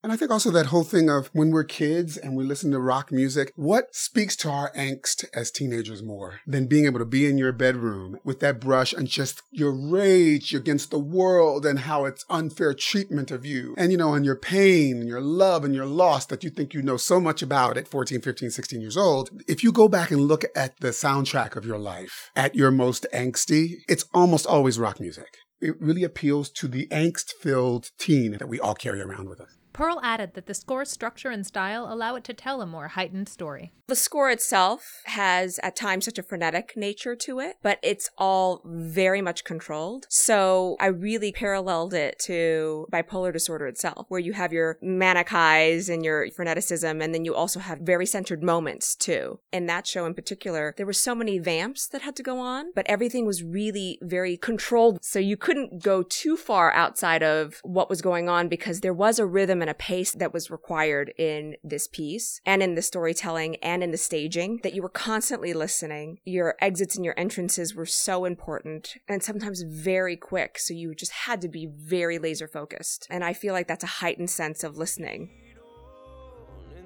And 0.09 0.15
I 0.15 0.17
think 0.17 0.31
also 0.31 0.50
that 0.53 0.65
whole 0.65 0.85
thing 0.85 1.11
of 1.11 1.29
when 1.35 1.50
we're 1.50 1.65
kids 1.65 2.17
and 2.17 2.35
we 2.35 2.43
listen 2.43 2.71
to 2.71 2.81
rock 2.81 3.12
music, 3.12 3.53
what 3.57 3.95
speaks 3.95 4.37
to 4.37 4.49
our 4.49 4.73
angst 4.73 5.27
as 5.35 5.50
teenagers 5.50 6.03
more 6.03 6.41
than 6.47 6.67
being 6.67 6.87
able 6.87 6.99
to 6.99 7.05
be 7.05 7.27
in 7.27 7.37
your 7.37 7.53
bedroom 7.53 8.19
with 8.25 8.41
that 8.41 8.59
brush 8.59 8.95
and 8.95 9.07
just 9.07 9.43
your 9.50 9.71
rage 9.71 10.55
against 10.55 10.91
the 10.91 10.99
world 10.99 11.67
and 11.67 11.81
how 11.81 12.07
it's 12.07 12.25
unfair 12.31 12.73
treatment 12.73 13.31
of 13.31 13.45
you 13.45 13.75
and, 13.77 13.93
you 13.93 13.99
know, 13.99 14.15
and 14.15 14.25
your 14.25 14.35
pain 14.35 14.97
and 14.97 15.09
your 15.09 15.21
love 15.21 15.62
and 15.62 15.75
your 15.75 15.85
loss 15.85 16.25
that 16.25 16.43
you 16.43 16.49
think 16.49 16.73
you 16.73 16.81
know 16.81 16.97
so 16.97 17.21
much 17.21 17.43
about 17.43 17.77
at 17.77 17.87
14, 17.87 18.23
15, 18.23 18.49
16 18.49 18.81
years 18.81 18.97
old. 18.97 19.29
If 19.47 19.62
you 19.62 19.73
go 19.73 19.88
back 19.88 20.11
and 20.11 20.23
look 20.23 20.43
at 20.57 20.81
the 20.81 20.88
soundtrack 20.88 21.55
of 21.55 21.67
your 21.67 21.79
life 21.79 22.31
at 22.35 22.55
your 22.55 22.71
most 22.71 23.05
angsty, 23.12 23.81
it's 23.87 24.07
almost 24.15 24.47
always 24.47 24.79
rock 24.79 25.00
music. 25.00 25.37
It 25.61 25.79
really 25.79 26.03
appeals 26.03 26.49
to 26.53 26.67
the 26.67 26.87
angst 26.87 27.33
filled 27.43 27.91
teen 27.99 28.33
that 28.38 28.49
we 28.49 28.59
all 28.59 28.75
carry 28.75 29.03
around 29.03 29.29
with 29.29 29.43
us. 29.43 29.58
Pearl 29.79 30.01
added 30.03 30.35
that 30.35 30.47
the 30.47 30.55
score's 30.55 30.91
structure 30.91 31.31
and 31.31 31.47
style 31.47 31.87
allow 31.89 32.17
it 32.17 32.25
to 32.25 32.35
tell 32.35 32.61
a 32.61 32.67
more 32.67 32.89
heightened 32.89 33.29
story. 33.29 33.71
The 33.87 33.95
score 33.95 34.29
itself 34.29 35.03
has 35.05 35.61
at 35.63 35.77
times 35.77 36.05
such 36.05 36.19
a 36.19 36.23
frenetic 36.25 36.77
nature 36.77 37.15
to 37.15 37.39
it, 37.39 37.59
but 37.63 37.79
it's 37.81 38.11
all 38.19 38.61
very 38.67 39.23
much 39.23 39.45
controlled. 39.45 40.07
So 40.11 40.77
I 40.81 40.87
really 40.87 41.31
paralleled 41.31 41.95
it 41.95 42.19
to 42.25 42.89
bipolar 42.93 43.33
disorder 43.33 43.69
itself, 43.69 44.07
where 44.09 44.21
you 44.21 44.33
have 44.33 44.53
your 44.53 44.79
manic 44.83 45.29
highs 45.29 45.89
and 45.89 46.05
your 46.05 46.29
freneticism, 46.29 47.01
and 47.03 47.15
then 47.15 47.25
you 47.25 47.37
also 47.37 47.61
have 47.61 47.79
very 47.79 48.05
centered 48.05 48.43
moments 48.43 48.97
too. 48.97 49.39
In 49.53 49.67
that 49.67 49.87
show 49.87 50.05
in 50.07 50.13
particular, 50.13 50.75
there 50.77 50.85
were 50.85 50.93
so 50.93 51.15
many 51.15 51.39
vamps 51.39 51.87
that 51.87 52.03
had 52.03 52.17
to 52.17 52.23
go 52.25 52.41
on, 52.41 52.73
but 52.75 52.85
everything 52.89 53.25
was 53.25 53.45
really 53.45 54.01
very 54.03 54.37
controlled. 54.37 54.99
So 55.03 55.21
you 55.21 55.37
couldn't 55.37 55.85
go 55.85 56.03
too 56.03 56.37
far 56.37 56.73
outside 56.73 57.23
of 57.23 57.61
what 57.63 57.89
was 57.89 58.03
going 58.03 58.29
on 58.29 58.49
because 58.49 58.81
there 58.81 58.93
was 58.93 59.21
a 59.21 59.25
rhythm 59.25 59.63
and 59.63 59.68
a 59.69 59.75
pace 59.75 60.13
that 60.13 60.33
was 60.33 60.51
required 60.51 61.13
in 61.19 61.57
this 61.63 61.87
piece 61.87 62.41
and 62.47 62.63
in 62.63 62.75
the 62.75 62.83
storytelling 62.83 63.57
and 63.57 63.83
in 63.83 63.91
the 63.91 63.97
staging 63.99 64.61
that 64.63 64.75
you 64.75 64.83
were 64.83 64.89
constantly 64.89 65.53
listening. 65.53 66.19
Your 66.25 66.57
exits 66.61 66.97
and 66.97 67.05
your 67.05 67.19
entrances 67.19 67.75
were 67.75 67.87
so 67.87 68.25
important 68.25 68.97
and 69.09 69.23
sometimes 69.23 69.63
very 69.63 70.17
quick. 70.17 70.59
So 70.59 70.75
you 70.75 70.95
just 70.95 71.13
had 71.13 71.41
to 71.43 71.49
be 71.49 71.67
very 71.67 72.19
laser 72.19 72.49
focused. 72.49 73.07
And 73.11 73.25
I 73.25 73.33
feel 73.33 73.53
like 73.55 73.69
that's 73.69 73.85
a 73.85 73.89
heightened 73.89 74.31
sense 74.31 74.65
of 74.65 74.77
listening. 74.77 75.31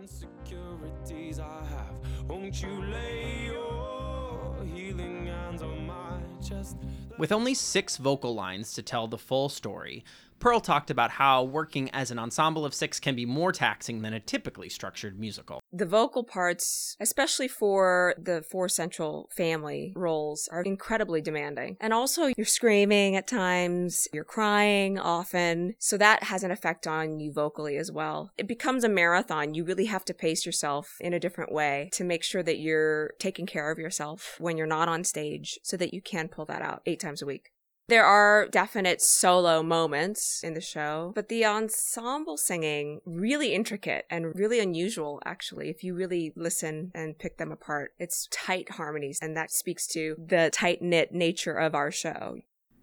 insecurities 0.01 1.39
I 1.39 1.65
have. 1.65 2.29
Won't 2.29 2.62
you 2.62 2.83
lay 2.85 3.47
your 3.47 4.55
healing 4.75 5.27
hands 5.27 5.62
on 5.62 5.87
my 5.87 6.21
chest? 6.47 6.77
With 7.19 7.33
only 7.33 7.55
six 7.55 7.99
vocal 7.99 8.35
lines 8.35 8.73
to 8.75 8.83
tell 8.83 9.07
the 9.07 9.19
full 9.19 9.49
story, 9.49 10.05
Pearl 10.43 10.59
talked 10.59 10.91
about 10.91 11.13
how 11.13 11.45
working 11.45 11.89
as 11.91 12.11
an 12.11 12.19
ensemble 12.19 12.65
of 12.65 12.75
six 12.75 12.99
can 12.99 13.15
be 13.15 13.25
more 13.25 13.53
taxing 13.53 14.03
than 14.03 14.13
a 14.13 14.19
typically 14.19 14.69
structured 14.69 15.17
musical. 15.17 15.61
The 15.73 15.87
vocal 15.87 16.25
parts, 16.25 16.97
especially 16.99 17.47
for 17.47 18.17
the 18.19 18.43
four 18.43 18.69
central 18.69 19.31
family 19.31 19.93
roles, 19.95 20.49
are 20.51 20.63
incredibly 20.63 21.21
demanding. 21.21 21.77
And 21.81 21.93
also, 21.93 22.33
you're 22.37 22.45
screaming 22.45 23.15
at 23.15 23.29
times, 23.29 24.09
you're 24.13 24.25
crying 24.25 24.99
often. 24.99 25.77
So 25.79 25.97
that 25.99 26.25
has 26.25 26.43
an 26.43 26.51
effect 26.51 26.89
on 26.89 27.21
you 27.21 27.33
vocally 27.33 27.77
as 27.77 27.93
well. 27.93 28.33
It 28.37 28.49
becomes 28.49 28.83
a 28.83 28.89
marathon. 28.89 29.55
You 29.55 29.63
really 29.63 29.87
have 29.87 30.05
to 30.07 30.13
pace 30.13 30.45
yourself 30.45 30.97
in 31.01 31.15
a 31.15 31.21
different 31.21 31.53
way 31.53 31.89
to 31.93 32.03
make 32.03 32.25
sure 32.25 32.43
that 32.43 32.59
you're 32.59 33.13
taking 33.21 33.47
care 33.47 33.71
of 33.71 33.79
yourself 33.79 34.35
when 34.41 34.57
you're 34.57 34.67
not 34.67 34.89
on 34.89 35.05
stage 35.05 35.61
so 35.63 35.77
that 35.77 35.95
you 35.95 36.03
can 36.03 36.27
pull 36.27 36.47
that 36.47 36.63
out 36.63 36.83
eight 36.85 36.99
times 36.99 37.23
a 37.23 37.27
week. 37.27 37.51
There 37.89 38.05
are 38.05 38.49
definite 38.49 39.03
solo 39.03 39.62
moments 39.62 40.41
in 40.43 40.55
the 40.55 40.61
show, 40.61 41.12
but 41.15 41.29
the 41.29 41.45
ensemble 41.45 42.37
singing 42.37 43.01
really 43.05 43.53
intricate 43.53 44.07
and 44.09 44.35
really 44.35 44.61
unusual 44.61 45.21
actually 45.25 45.69
if 45.69 45.83
you 45.83 45.95
really 45.95 46.33
listen 46.37 46.93
and 46.95 47.19
pick 47.19 47.39
them 47.39 47.53
apart. 47.53 47.93
It's 47.99 48.29
tight 48.31 48.71
harmonies 48.71 49.19
and 49.21 49.37
that 49.37 49.51
speaks 49.51 49.87
to 49.89 50.17
the 50.19 50.51
tight-knit 50.53 51.12
nature 51.12 51.55
of 51.55 51.75
our 51.75 51.91
show. 51.91 52.39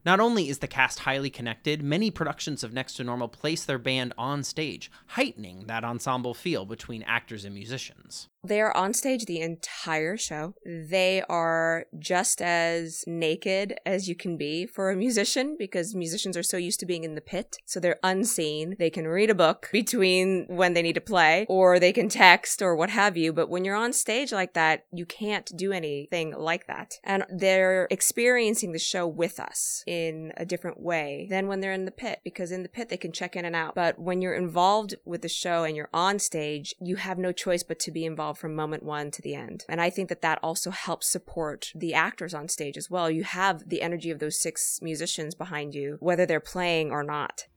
Not 0.06 0.20
only 0.22 0.48
is 0.48 0.60
the 0.60 0.68
cast 0.68 1.00
highly 1.00 1.29
connected, 1.29 1.84
many 1.84 2.10
productions 2.10 2.63
of 2.63 2.74
Next 2.74 2.94
to 2.94 3.03
Normal 3.03 3.27
place 3.27 3.65
their 3.65 3.77
band 3.77 4.13
on 4.18 4.44
stage, 4.44 4.89
heightening 5.08 5.68
that 5.68 5.84
ensemble 5.84 6.34
feel 6.34 6.65
between 6.65 7.03
actors 7.03 7.44
and 7.44 7.53
musicians. 7.53 8.27
They 8.43 8.62
are 8.62 8.75
on 8.75 8.93
stage 8.93 9.25
the 9.25 9.41
entire 9.41 10.15
show. 10.15 10.55
They 10.65 11.22
are 11.29 11.86
just 11.98 12.41
as 12.41 13.03
naked 13.05 13.77
as 13.86 14.08
you 14.08 14.15
can 14.15 14.38
be 14.38 14.65
for 14.65 14.89
a 14.89 14.96
musician 14.96 15.58
because 15.60 15.93
musicians 15.93 16.38
are 16.38 16.43
so 16.43 16.55
used 16.55 16.79
to 16.79 16.86
being 16.86 17.03
in 17.03 17.15
the 17.15 17.22
pit. 17.22 17.58
So 17.65 17.79
they're 17.79 18.00
unseen. 18.01 18.75
They 18.79 18.89
can 18.89 19.08
read 19.08 19.29
a 19.29 19.36
book 19.36 19.69
between 19.72 20.46
when 20.48 20.74
they 20.74 20.81
need 20.81 20.96
to 20.96 21.01
play 21.01 21.46
or 21.50 21.79
they 21.79 21.91
can 21.91 22.08
text 22.08 22.62
or 22.62 22.75
what 22.75 22.89
have 22.89 23.17
you. 23.17 23.34
But 23.34 23.50
when 23.50 23.65
you're 23.65 23.75
on 23.75 23.91
stage 23.91 24.31
like 24.31 24.53
that, 24.53 24.86
you 24.91 25.05
can't 25.05 25.51
do 25.58 25.74
anything 25.74 26.31
like 26.31 26.67
that. 26.67 26.96
And 27.03 27.25
they're 27.29 27.88
experiencing 27.91 28.72
the 28.72 28.79
show 28.79 29.05
with 29.05 29.39
us 29.39 29.84
in 29.86 30.31
a 30.38 30.46
different 30.46 30.79
way 30.79 31.27
than 31.29 31.48
when 31.48 31.60
they're 31.60 31.74
in 31.74 31.86
the 31.86 31.91
pit 31.91 32.22
because 32.24 32.51
in 32.51 32.63
the 32.63 32.69
pit 32.69 32.88
they 32.88 32.98
can 32.98 33.12
check 33.12 33.36
in 33.36 33.43
and 33.43 33.55
out. 33.55 33.75
But 33.75 34.00
when 34.00 34.22
you're 34.22 34.34
involved 34.34 34.96
with 35.03 35.24
the 35.24 35.29
show 35.29 35.65
and 35.65 35.75
you're 35.75 35.89
on 35.93 36.19
stage, 36.19 36.74
you 36.79 36.96
have 36.96 37.17
no 37.17 37.34
choice 37.34 37.63
but 37.63 37.79
to 37.79 37.91
be 37.91 38.05
involved 38.05 38.28
from 38.33 38.55
moment 38.55 38.83
one 38.83 39.12
to 39.12 39.21
the 39.21 39.36
end. 39.36 39.65
And 39.69 39.81
I 39.81 39.89
think 39.89 40.09
that 40.09 40.21
that 40.21 40.39
also 40.41 40.71
helps 40.71 41.07
support 41.07 41.71
the 41.75 41.93
actors 41.93 42.33
on 42.33 42.48
stage 42.48 42.77
as 42.77 42.89
well. 42.89 43.09
You 43.09 43.24
have 43.24 43.67
the 43.67 43.81
energy 43.81 44.12
of 44.12 44.19
those 44.19 44.39
six 44.39 44.79
musicians 44.81 45.36
behind 45.36 45.75
you, 45.75 45.98
whether 46.00 46.25
they're 46.25 46.39
playing 46.39 46.91
or 46.91 47.03
not. 47.03 47.48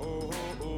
Oh, 0.00 0.30
oh, 0.30 0.32
oh, 0.62 0.72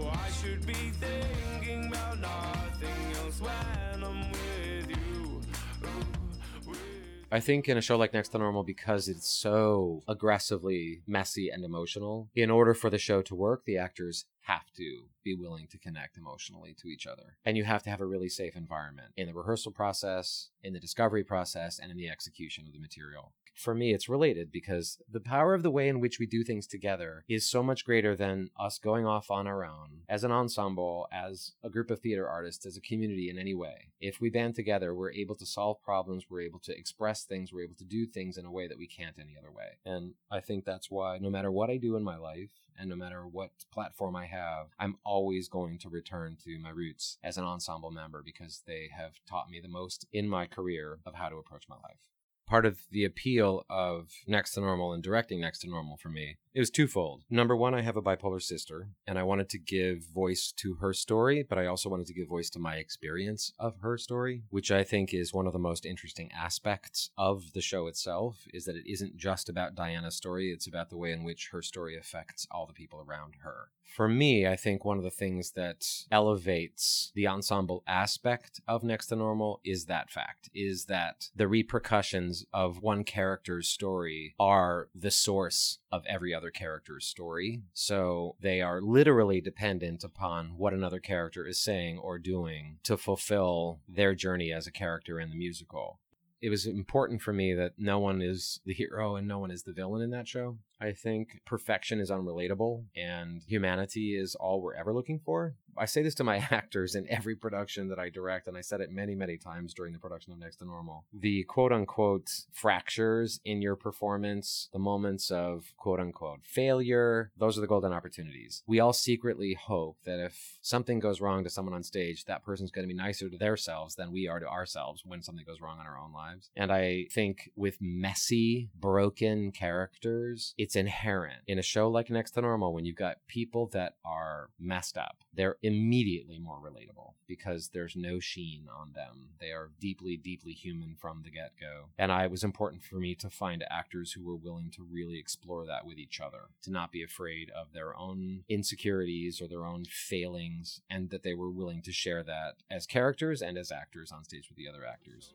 I 7.35 7.41
think 7.41 7.69
in 7.69 7.77
a 7.77 7.81
show 7.81 7.97
like 7.97 8.15
Next 8.15 8.29
to 8.29 8.39
Normal, 8.39 8.63
because 8.63 9.09
it's 9.09 9.29
so 9.29 10.05
aggressively 10.07 11.03
messy 11.05 11.49
and 11.49 11.65
emotional, 11.65 12.29
in 12.37 12.49
order 12.49 12.75
for 12.75 12.91
the 12.91 12.99
show 12.99 13.23
to 13.23 13.35
work, 13.35 13.65
the 13.65 13.77
actors 13.77 14.27
have 14.43 14.73
to 14.77 15.07
be 15.25 15.35
willing 15.35 15.67
to 15.73 15.79
connect 15.79 16.17
emotionally 16.17 16.77
to 16.81 16.87
each 16.87 17.09
other. 17.09 17.37
And 17.45 17.57
you 17.57 17.65
have 17.65 17.83
to 17.83 17.91
have 17.91 18.01
a 18.01 18.07
really 18.07 18.29
safe 18.29 18.55
environment 18.55 19.15
in 19.17 19.27
the 19.27 19.35
rehearsal 19.35 19.73
process, 19.73 20.51
in 20.63 20.75
the 20.75 20.79
discovery 20.79 21.25
process, 21.25 21.81
and 21.81 21.91
in 21.91 21.97
the 21.97 22.09
execution 22.09 22.69
of 22.69 22.73
the 22.73 22.79
material. 22.79 23.33
For 23.55 23.75
me, 23.75 23.95
it's 23.95 24.09
related 24.09 24.51
because 24.51 24.99
the 25.11 25.21
power 25.21 25.55
of 25.55 25.63
the 25.63 25.71
way 25.71 25.89
in 25.89 26.01
which 26.01 26.19
we 26.19 26.27
do 26.27 26.43
things 26.43 26.67
together 26.67 27.25
is 27.29 27.47
so 27.47 27.63
much 27.63 27.85
greater 27.85 28.17
than 28.17 28.51
us 28.59 28.79
going 28.79 29.07
off 29.07 29.31
on 29.31 29.47
our 29.47 29.65
own 29.65 30.03
as 30.09 30.25
an 30.25 30.33
ensemble, 30.33 31.07
as 31.13 31.53
a 31.63 31.71
group 31.71 31.91
of 31.91 32.01
theater 32.01 32.29
artists, 32.29 32.67
as 32.67 32.77
a 32.77 32.81
community 32.81 33.31
in 33.31 33.39
any 33.39 33.55
way. 33.55 33.93
If 34.01 34.21
we 34.21 34.29
band 34.29 34.55
together, 34.55 34.95
we're 34.95 35.13
able 35.13 35.37
to 35.37 35.47
solve 35.47 35.83
problems, 35.83 36.25
we're 36.29 36.43
able 36.43 36.59
to 36.61 36.77
express 36.77 37.25
things, 37.25 37.53
we're 37.53 37.65
able 37.65 37.77
to 37.77 37.85
do 37.85 38.07
things 38.07 38.37
in 38.37 38.45
a 38.45 38.51
way 38.51 38.67
that 38.67 38.79
we 38.79 38.87
can't 38.87 39.17
any 39.19 39.37
other 39.39 39.53
way. 39.53 39.79
And 39.85 40.15
I 40.31 40.41
think 40.41 40.65
that's 40.65 40.91
why 40.91 41.19
no 41.19 41.31
matter 41.31 41.51
what 41.51 41.71
I 41.71 41.77
do 41.77 41.97
in 41.97 42.03
my 42.03 42.17
life, 42.17 42.51
and 42.77 42.91
no 42.91 42.97
matter 42.97 43.27
what 43.27 43.51
platform 43.73 44.17
I 44.17 44.27
have, 44.27 44.67
I'm 44.79 44.97
always 45.05 45.49
going 45.49 45.79
to 45.79 45.89
return 45.89 46.37
to 46.45 46.59
my 46.59 46.71
roots 46.71 47.19
as 47.23 47.39
an 47.39 47.45
ensemble 47.45 47.91
member 47.91 48.23
because 48.23 48.63
they 48.67 48.91
have 48.97 49.13
taught 49.29 49.49
me 49.49 49.61
the 49.61 49.69
most 49.69 50.07
in 50.13 50.29
my 50.29 50.47
career 50.47 50.99
of 51.07 51.15
how 51.15 51.29
to 51.29 51.37
approach 51.37 51.69
my 51.69 51.77
life. 51.77 52.14
Part 52.47 52.67
of 52.67 52.79
the 52.91 53.05
appeal 53.05 53.65
of 53.71 54.11
Next 54.27 54.53
to 54.53 54.61
Normal 54.61 54.93
and 54.93 55.03
directing 55.03 55.41
Next 55.41 55.61
to 55.61 55.69
Normal 55.69 55.97
for 55.97 56.09
me, 56.09 56.37
it 56.55 56.61
was 56.61 56.71
twofold. 56.71 57.23
Number 57.29 57.57
one, 57.57 57.75
I 57.75 57.83
have 57.83 57.97
a 57.97 58.03
bipolar 58.03 58.41
sister, 58.41 58.89
and 59.09 59.19
I 59.19 59.25
wanted 59.25 59.49
to 59.51 59.59
give 59.59 60.05
voice 60.05 60.53
to 60.59 60.75
her 60.75 60.93
story, 60.93 61.43
but 61.43 61.59
I 61.59 61.67
also 61.67 61.89
wanted 61.89 62.07
to 62.07 62.15
give 62.15 62.29
voice 62.29 62.49
to 62.51 62.61
my 62.61 62.77
experience 62.77 63.53
of 63.59 63.75
her 63.81 63.99
story, 63.99 64.45
which 64.51 64.71
I 64.71 64.85
think 64.85 65.13
is 65.13 65.35
one 65.35 65.49
of 65.49 65.53
the 65.53 65.59
most 65.59 65.85
interesting 65.85 66.31
aspects 66.33 67.11
of 67.19 67.53
the 67.55 67.61
show 67.61 67.89
itself, 67.89 68.47
is 68.55 68.67
that 68.67 68.77
it 68.77 68.89
isn't 68.89 69.17
just 69.17 69.49
about 69.49 69.75
Diana's 69.75 70.15
story, 70.15 70.53
it's 70.53 70.69
about 70.69 70.91
the 70.91 70.97
way 70.97 71.11
in 71.11 71.25
which 71.25 71.49
her 71.51 71.61
story 71.61 71.99
affects 71.99 72.47
all 72.53 72.67
the 72.67 72.73
people 72.73 73.05
around 73.05 73.35
her. 73.43 73.71
For 73.85 74.09
me, 74.09 74.47
I 74.47 74.57
think 74.57 74.85
one 74.85 74.99
of 74.99 75.05
the 75.05 75.11
things 75.11 75.53
that 75.53 75.87
elevates 76.11 77.13
the 77.15 77.29
ensemble 77.29 77.83
aspect 77.87 78.61
of 78.67 78.83
Next 78.83 79.09
to 79.09 79.17
Normal 79.17 79.61
is 79.65 79.85
that 79.87 80.11
fact, 80.11 80.51
is 80.55 80.87
that 80.87 81.31
the 81.37 81.47
repercussions 81.47 82.47
of 82.53 82.83
one 82.83 83.05
character's 83.05 83.69
story 83.69 84.35
are 84.39 84.89
the 84.95 85.11
source 85.11 85.79
of 85.95 86.05
every 86.07 86.35
other 86.35 86.51
character's 86.51 87.07
story. 87.07 87.63
So 87.73 88.35
they 88.41 88.61
are 88.61 88.81
literally 88.81 89.41
dependent 89.41 90.03
upon 90.03 90.57
what 90.57 90.73
another 90.73 90.99
character 90.99 91.47
is 91.47 91.61
saying 91.61 91.99
or 91.99 92.19
doing 92.19 92.79
to 92.83 92.97
fulfill 92.97 93.79
their 93.89 94.17
journey 94.17 94.53
as 94.53 94.67
a 94.67 94.73
character 94.73 95.21
in 95.21 95.31
the 95.31 95.37
musical. 95.37 96.01
It 96.43 96.51
was 96.51 96.67
important 96.67 97.23
for 97.23 97.33
me 97.33 97.55
that 97.55 97.75
no 97.79 98.01
one 98.01 98.21
is 98.21 98.61
the 98.67 98.75
hero 98.75 99.15
and 99.15 99.29
no 99.29 99.39
one 99.39 99.53
is 99.53 99.63
the 99.63 99.73
villain 99.73 100.03
in 100.03 100.11
that 100.11 100.27
show. 100.27 100.59
I 100.81 100.91
think 100.91 101.41
perfection 101.47 102.01
is 102.01 102.11
unrelatable 102.11 102.85
and 102.97 103.43
humanity 103.47 104.19
is 104.19 104.35
all 104.35 104.61
we're 104.61 104.75
ever 104.75 104.93
looking 104.93 105.21
for. 105.25 105.55
I 105.79 105.87
say 105.87 106.03
this 106.03 106.15
to 106.17 106.25
my 106.25 106.37
actors 106.51 106.95
in 106.95 107.09
every 107.11 107.37
production 107.37 107.89
that 107.89 107.99
I 107.99 108.09
direct, 108.09 108.47
and 108.47 108.57
I 108.57 108.61
said 108.61 108.81
it 108.81 108.91
many, 108.91 109.15
many 109.15 109.37
times 109.37 109.75
during 109.75 109.93
the 109.93 109.99
production 109.99 110.33
of 110.33 110.39
Next 110.39 110.57
to 110.57 110.65
Normal. 110.65 111.05
The 111.13 111.45
quote 111.45 111.73
unquote 111.73 112.31
fractures 112.53 113.41
in 113.45 113.63
your 113.63 113.77
performance, 113.77 114.69
the 114.73 114.79
moments 114.79 115.31
of 115.31 115.73
quote 115.77 116.01
unquote 116.01 116.41
failure, 116.45 117.33
those 117.37 117.59
are 117.59 117.61
the 117.61 117.67
golden 117.67 117.93
opportunities. 117.93 118.63
We 118.67 118.81
all 118.81 118.93
secretly 118.93 119.55
hope 119.55 119.99
that 120.05 120.19
if 120.19 120.59
something 120.63 121.01
goes 121.01 121.21
wrong 121.21 121.45
to 121.45 121.51
someone 121.51 121.75
on 121.75 121.83
stage, 121.83 122.25
that 122.25 122.45
person's 122.45 122.71
going 122.71 122.87
to 122.87 122.93
be 122.93 122.99
nicer 122.99 123.29
to 123.29 123.37
themselves 123.37 123.95
than 123.95 124.13
we 124.13 124.29
are 124.29 124.41
to 124.41 124.49
ourselves 124.49 125.03
when 125.05 125.23
something 125.23 125.45
goes 125.45 125.61
wrong 125.61 125.81
in 125.81 125.87
our 125.87 125.99
own 125.99 126.13
lives. 126.13 126.51
And 126.57 126.73
I 126.73 127.07
think 127.13 127.51
with 127.57 127.79
messy, 127.81 128.71
broken 128.79 129.53
characters, 129.53 130.55
it's 130.57 130.77
inherent 130.77 131.43
in 131.47 131.59
a 131.59 131.63
show 131.63 131.89
like 131.89 132.11
Next 132.11 132.33
to 132.33 132.41
Normal 132.41 132.73
when 132.73 132.85
you've 132.85 132.97
got 132.97 133.19
people 133.27 133.67
that 133.69 133.95
are 134.05 134.51
messed 134.59 134.97
up. 134.97 135.19
They're 135.33 135.57
immediately 135.65 136.39
more 136.39 136.59
relatable 136.59 137.15
because 137.27 137.69
there's 137.69 137.97
no 137.97 138.21
sheen 138.21 138.67
on 138.79 138.93
them. 138.93 139.31
They 139.41 139.51
are 139.51 139.71
deeply, 139.81 140.19
deeply 140.19 140.53
human 140.53 140.95
from 140.95 141.23
the 141.23 141.31
get 141.31 141.53
go. 141.59 141.87
And 141.99 142.13
I 142.13 142.25
it 142.25 142.31
was 142.31 142.45
important 142.45 142.83
for 142.83 142.97
me 142.97 143.15
to 143.17 143.31
find 143.31 143.65
actors 143.71 144.13
who 144.13 144.23
were 144.23 144.37
willing 144.37 144.71
to 144.73 144.83
really 144.83 145.19
explore 145.19 145.65
that 145.67 145.87
with 145.87 145.99
each 145.99 146.21
other, 146.21 146.49
to 146.63 146.71
not 146.71 146.93
be 146.93 147.03
afraid 147.03 147.51
of 147.51 147.73
their 147.73 147.97
own 147.97 148.45
insecurities 148.49 149.41
or 149.41 149.49
their 149.49 149.65
own 149.65 149.85
failings, 149.87 150.83
and 150.91 151.09
that 151.09 151.23
they 151.23 151.35
were 151.35 151.51
willing 151.51 151.81
to 151.83 151.93
share 151.93 152.23
that 152.23 152.57
as 152.71 152.87
characters 152.87 153.41
and 153.41 153.57
as 153.57 153.73
actors 153.73 154.13
on 154.13 154.23
stage 154.23 154.49
with 154.51 154.59
the 154.59 154.69
other 154.69 154.85
actors. 154.85 155.33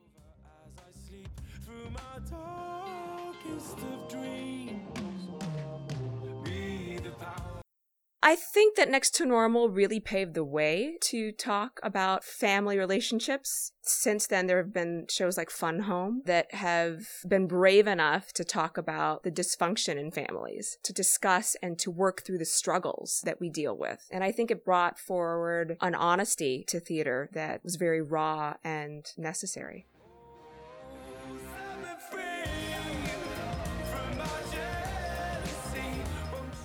I 8.21 8.35
think 8.35 8.75
that 8.75 8.89
Next 8.89 9.15
to 9.15 9.25
Normal 9.25 9.69
really 9.69 10.01
paved 10.01 10.33
the 10.33 10.43
way 10.43 10.97
to 11.03 11.31
talk 11.31 11.79
about 11.81 12.25
family 12.25 12.77
relationships. 12.77 13.71
Since 13.81 14.27
then, 14.27 14.47
there 14.47 14.57
have 14.57 14.73
been 14.73 15.05
shows 15.09 15.37
like 15.37 15.49
Fun 15.49 15.81
Home 15.81 16.23
that 16.25 16.53
have 16.53 17.07
been 17.25 17.47
brave 17.47 17.87
enough 17.87 18.33
to 18.33 18.43
talk 18.43 18.77
about 18.77 19.23
the 19.23 19.31
dysfunction 19.31 19.97
in 19.97 20.11
families, 20.11 20.77
to 20.83 20.91
discuss 20.91 21.55
and 21.63 21.79
to 21.79 21.89
work 21.89 22.23
through 22.25 22.39
the 22.39 22.45
struggles 22.45 23.21
that 23.23 23.39
we 23.39 23.49
deal 23.49 23.77
with. 23.77 24.05
And 24.11 24.21
I 24.21 24.33
think 24.33 24.51
it 24.51 24.65
brought 24.65 24.99
forward 24.99 25.77
an 25.79 25.95
honesty 25.95 26.65
to 26.67 26.81
theater 26.81 27.29
that 27.33 27.63
was 27.63 27.77
very 27.77 28.01
raw 28.01 28.55
and 28.65 29.05
necessary. 29.17 29.85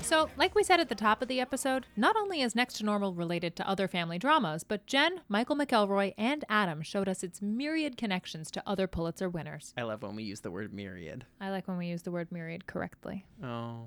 So, 0.05 0.29
like 0.37 0.55
we 0.55 0.63
said 0.63 0.81
at 0.81 0.91
the 0.91 0.95
top 0.95 1.23
of 1.23 1.29
the 1.29 1.41
episode, 1.41 1.87
not 1.97 2.15
only 2.15 2.43
is 2.43 2.55
Next 2.55 2.75
to 2.75 2.85
Normal 2.85 3.15
related 3.15 3.57
to 3.57 3.67
other 3.67 3.89
family 3.89 4.19
dramas, 4.19 4.63
but 4.63 4.87
Jen, 4.87 5.23
Michael 5.31 5.57
McElroy, 5.57 6.13
and 6.19 6.45
Adam 6.47 6.83
showed 6.83 7.09
us 7.09 7.25
its 7.25 7.41
myriad 7.41 7.97
connections 7.97 8.51
to 8.51 8.63
other 8.67 8.87
Pulitzer 8.87 9.31
winners. 9.31 9.73
I 9.79 9.83
love 9.83 10.03
when 10.03 10.15
we 10.15 10.23
use 10.23 10.41
the 10.41 10.51
word 10.51 10.75
myriad. 10.75 11.25
I 11.41 11.49
like 11.49 11.67
when 11.67 11.79
we 11.79 11.87
use 11.87 12.03
the 12.03 12.11
word 12.11 12.31
myriad 12.31 12.67
correctly. 12.67 13.25
Oh. 13.43 13.87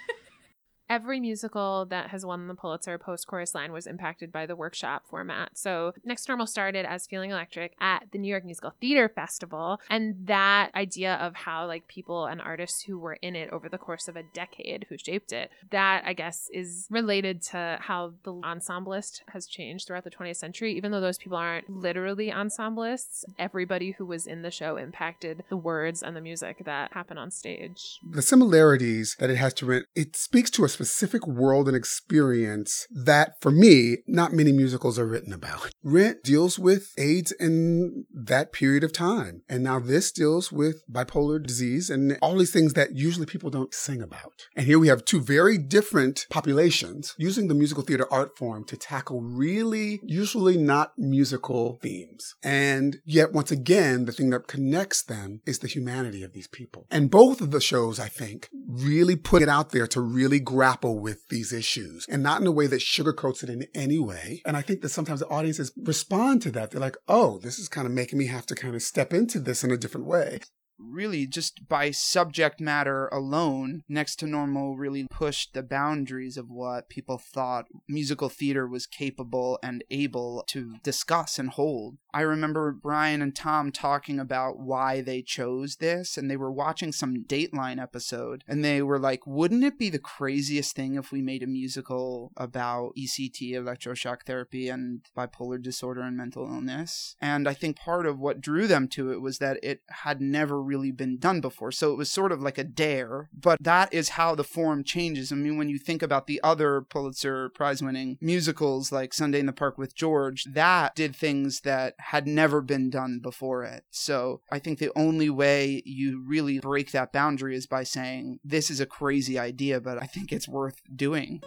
Every 0.93 1.19
musical 1.19 1.87
that 1.87 2.11
has 2.11 2.23
won 2.23 2.47
the 2.47 2.53
Pulitzer 2.53 2.99
post 2.99 3.25
chorus 3.25 3.55
line 3.55 3.71
was 3.71 3.87
impacted 3.87 4.31
by 4.31 4.45
the 4.45 4.55
workshop 4.55 5.01
format. 5.09 5.57
So, 5.57 5.95
Next 6.05 6.27
Normal 6.27 6.45
started 6.45 6.85
as 6.85 7.07
Feeling 7.07 7.31
Electric 7.31 7.73
at 7.81 8.11
the 8.11 8.19
New 8.19 8.27
York 8.27 8.45
Musical 8.45 8.75
Theater 8.79 9.09
Festival. 9.09 9.81
And 9.89 10.27
that 10.27 10.69
idea 10.75 11.15
of 11.15 11.33
how, 11.33 11.65
like, 11.65 11.87
people 11.87 12.27
and 12.27 12.39
artists 12.39 12.83
who 12.83 12.99
were 12.99 13.17
in 13.23 13.35
it 13.35 13.49
over 13.49 13.69
the 13.69 13.79
course 13.79 14.07
of 14.07 14.15
a 14.15 14.21
decade 14.21 14.85
who 14.87 14.99
shaped 14.99 15.33
it, 15.33 15.49
that 15.71 16.03
I 16.05 16.13
guess 16.13 16.47
is 16.53 16.85
related 16.91 17.41
to 17.53 17.79
how 17.81 18.13
the 18.21 18.33
ensemblist 18.43 19.23
has 19.29 19.47
changed 19.47 19.87
throughout 19.87 20.03
the 20.03 20.11
20th 20.11 20.35
century. 20.35 20.77
Even 20.77 20.91
though 20.91 21.01
those 21.01 21.17
people 21.17 21.39
aren't 21.39 21.67
literally 21.71 22.29
ensemblists, 22.29 23.23
everybody 23.39 23.93
who 23.93 24.05
was 24.05 24.27
in 24.27 24.43
the 24.43 24.51
show 24.51 24.77
impacted 24.77 25.43
the 25.49 25.57
words 25.57 26.03
and 26.03 26.15
the 26.15 26.21
music 26.21 26.63
that 26.65 26.93
happen 26.93 27.17
on 27.17 27.31
stage. 27.31 27.99
the 28.07 28.21
similarities 28.21 29.15
that 29.17 29.31
it 29.31 29.37
has 29.37 29.55
to 29.55 29.71
it 29.95 30.15
speaks 30.15 30.51
to 30.51 30.63
a 30.63 30.69
specific 30.69 30.82
world 31.27 31.67
and 31.67 31.75
experience 31.75 32.87
that, 32.91 33.33
for 33.41 33.51
me, 33.51 33.97
not 34.07 34.33
many 34.33 34.51
musicals 34.51 34.97
are 34.97 35.05
written 35.05 35.33
about. 35.33 35.71
Rent 35.83 36.23
deals 36.23 36.57
with 36.57 36.93
AIDS 36.97 37.31
in 37.33 38.05
that 38.13 38.51
period 38.51 38.83
of 38.83 38.93
time. 38.93 39.41
And 39.49 39.63
now 39.63 39.79
this 39.79 40.11
deals 40.11 40.51
with 40.51 40.83
bipolar 40.91 41.45
disease 41.45 41.89
and 41.89 42.17
all 42.21 42.37
these 42.37 42.51
things 42.51 42.73
that 42.73 42.95
usually 42.95 43.25
people 43.25 43.49
don't 43.49 43.73
sing 43.73 44.01
about. 44.01 44.47
And 44.55 44.65
here 44.65 44.79
we 44.79 44.87
have 44.87 45.05
two 45.05 45.21
very 45.21 45.57
different 45.57 46.25
populations 46.29 47.15
using 47.17 47.47
the 47.47 47.53
musical 47.53 47.83
theater 47.83 48.11
art 48.11 48.37
form 48.37 48.63
to 48.65 48.77
tackle 48.77 49.21
really, 49.21 49.99
usually 50.03 50.57
not 50.57 50.93
musical 50.97 51.79
themes. 51.81 52.35
And 52.43 52.97
yet, 53.05 53.33
once 53.33 53.51
again, 53.51 54.05
the 54.05 54.11
thing 54.11 54.29
that 54.31 54.47
connects 54.47 55.03
them 55.03 55.41
is 55.45 55.59
the 55.59 55.67
humanity 55.67 56.23
of 56.23 56.33
these 56.33 56.47
people. 56.47 56.87
And 56.89 57.11
both 57.11 57.41
of 57.41 57.51
the 57.51 57.61
shows, 57.61 57.99
I 57.99 58.07
think, 58.07 58.49
really 58.67 59.15
put 59.15 59.41
it 59.41 59.49
out 59.49 59.71
there 59.71 59.87
to 59.87 60.01
really 60.01 60.39
grapple 60.73 60.99
with 60.99 61.27
these 61.29 61.53
issues 61.53 62.07
and 62.09 62.23
not 62.23 62.41
in 62.41 62.47
a 62.47 62.51
way 62.51 62.65
that 62.65 62.81
sugarcoats 62.81 63.43
it 63.43 63.49
in 63.49 63.67
any 63.75 63.99
way. 63.99 64.41
And 64.43 64.57
I 64.57 64.61
think 64.61 64.81
that 64.81 64.89
sometimes 64.89 65.19
the 65.19 65.27
audiences 65.27 65.71
respond 65.77 66.41
to 66.41 66.51
that. 66.51 66.71
They're 66.71 66.81
like, 66.81 66.97
oh, 67.07 67.37
this 67.43 67.59
is 67.59 67.69
kind 67.69 67.85
of 67.85 67.93
making 67.93 68.17
me 68.17 68.25
have 68.25 68.47
to 68.47 68.55
kind 68.55 68.73
of 68.73 68.81
step 68.81 69.13
into 69.13 69.39
this 69.39 69.63
in 69.63 69.69
a 69.69 69.77
different 69.77 70.07
way. 70.07 70.39
Really 70.83 71.25
just 71.27 71.67
by 71.67 71.91
subject 71.91 72.59
matter 72.59 73.07
alone, 73.07 73.83
Next 73.87 74.17
to 74.17 74.27
Normal 74.27 74.75
really 74.77 75.05
pushed 75.09 75.53
the 75.53 75.63
boundaries 75.63 76.37
of 76.37 76.49
what 76.49 76.89
people 76.89 77.17
thought 77.17 77.67
musical 77.87 78.29
theater 78.29 78.67
was 78.67 78.85
capable 78.85 79.59
and 79.63 79.83
able 79.89 80.43
to 80.47 80.75
discuss 80.83 81.39
and 81.39 81.49
hold. 81.49 81.97
I 82.13 82.21
remember 82.21 82.71
Brian 82.71 83.21
and 83.21 83.35
Tom 83.35 83.71
talking 83.71 84.19
about 84.19 84.59
why 84.59 85.01
they 85.01 85.21
chose 85.21 85.77
this, 85.77 86.17
and 86.17 86.29
they 86.29 86.37
were 86.37 86.51
watching 86.51 86.91
some 86.91 87.23
Dateline 87.23 87.81
episode, 87.81 88.43
and 88.47 88.63
they 88.63 88.81
were 88.81 88.99
like, 88.99 89.25
wouldn't 89.25 89.63
it 89.63 89.79
be 89.79 89.89
the 89.89 89.99
craziest 89.99 90.75
thing 90.75 90.95
if 90.95 91.11
we 91.11 91.21
made 91.21 91.41
a 91.41 91.47
musical 91.47 92.31
about 92.37 92.93
ECT, 92.97 93.53
electroshock 93.53 94.23
therapy, 94.25 94.69
and 94.69 95.01
bipolar 95.17 95.61
disorder 95.61 96.01
and 96.01 96.15
mental 96.15 96.45
illness? 96.45 97.15
And 97.19 97.47
I 97.47 97.53
think 97.53 97.77
part 97.77 98.05
of 98.05 98.19
what 98.19 98.41
drew 98.41 98.67
them 98.67 98.87
to 98.89 99.11
it 99.11 99.21
was 99.21 99.39
that 99.39 99.57
it 99.63 99.81
had 99.89 100.21
never 100.21 100.61
really 100.73 100.91
been 100.91 101.17
done 101.17 101.39
before. 101.39 101.71
So 101.71 101.91
it 101.91 101.97
was 101.97 102.09
sort 102.09 102.31
of 102.31 102.41
like 102.41 102.57
a 102.57 102.63
dare, 102.63 103.29
but 103.31 103.61
that 103.61 103.93
is 103.93 104.09
how 104.09 104.33
the 104.33 104.43
form 104.43 104.83
changes. 104.83 105.31
I 105.31 105.35
mean, 105.35 105.57
when 105.57 105.69
you 105.69 105.77
think 105.77 106.01
about 106.01 106.25
the 106.25 106.41
other 106.43 106.81
Pulitzer 106.81 107.49
Prize 107.49 107.83
winning 107.83 108.17
musicals 108.19 108.91
like 108.91 109.13
Sunday 109.13 109.39
in 109.39 109.45
the 109.45 109.53
Park 109.53 109.77
with 109.77 109.95
George, 109.95 110.45
that 110.45 110.95
did 110.95 111.15
things 111.15 111.61
that 111.61 111.93
had 111.99 112.27
never 112.27 112.61
been 112.61 112.89
done 112.89 113.19
before 113.21 113.63
it. 113.63 113.83
So 113.91 114.41
I 114.51 114.57
think 114.57 114.79
the 114.79 114.91
only 114.95 115.29
way 115.29 115.83
you 115.85 116.23
really 116.25 116.59
break 116.59 116.91
that 116.91 117.13
boundary 117.13 117.55
is 117.55 117.67
by 117.67 117.83
saying, 117.83 118.39
this 118.43 118.71
is 118.71 118.79
a 118.79 118.85
crazy 118.85 119.37
idea, 119.37 119.79
but 119.79 120.01
I 120.01 120.07
think 120.07 120.31
it's 120.31 120.47
worth 120.47 120.81
doing. 120.93 121.43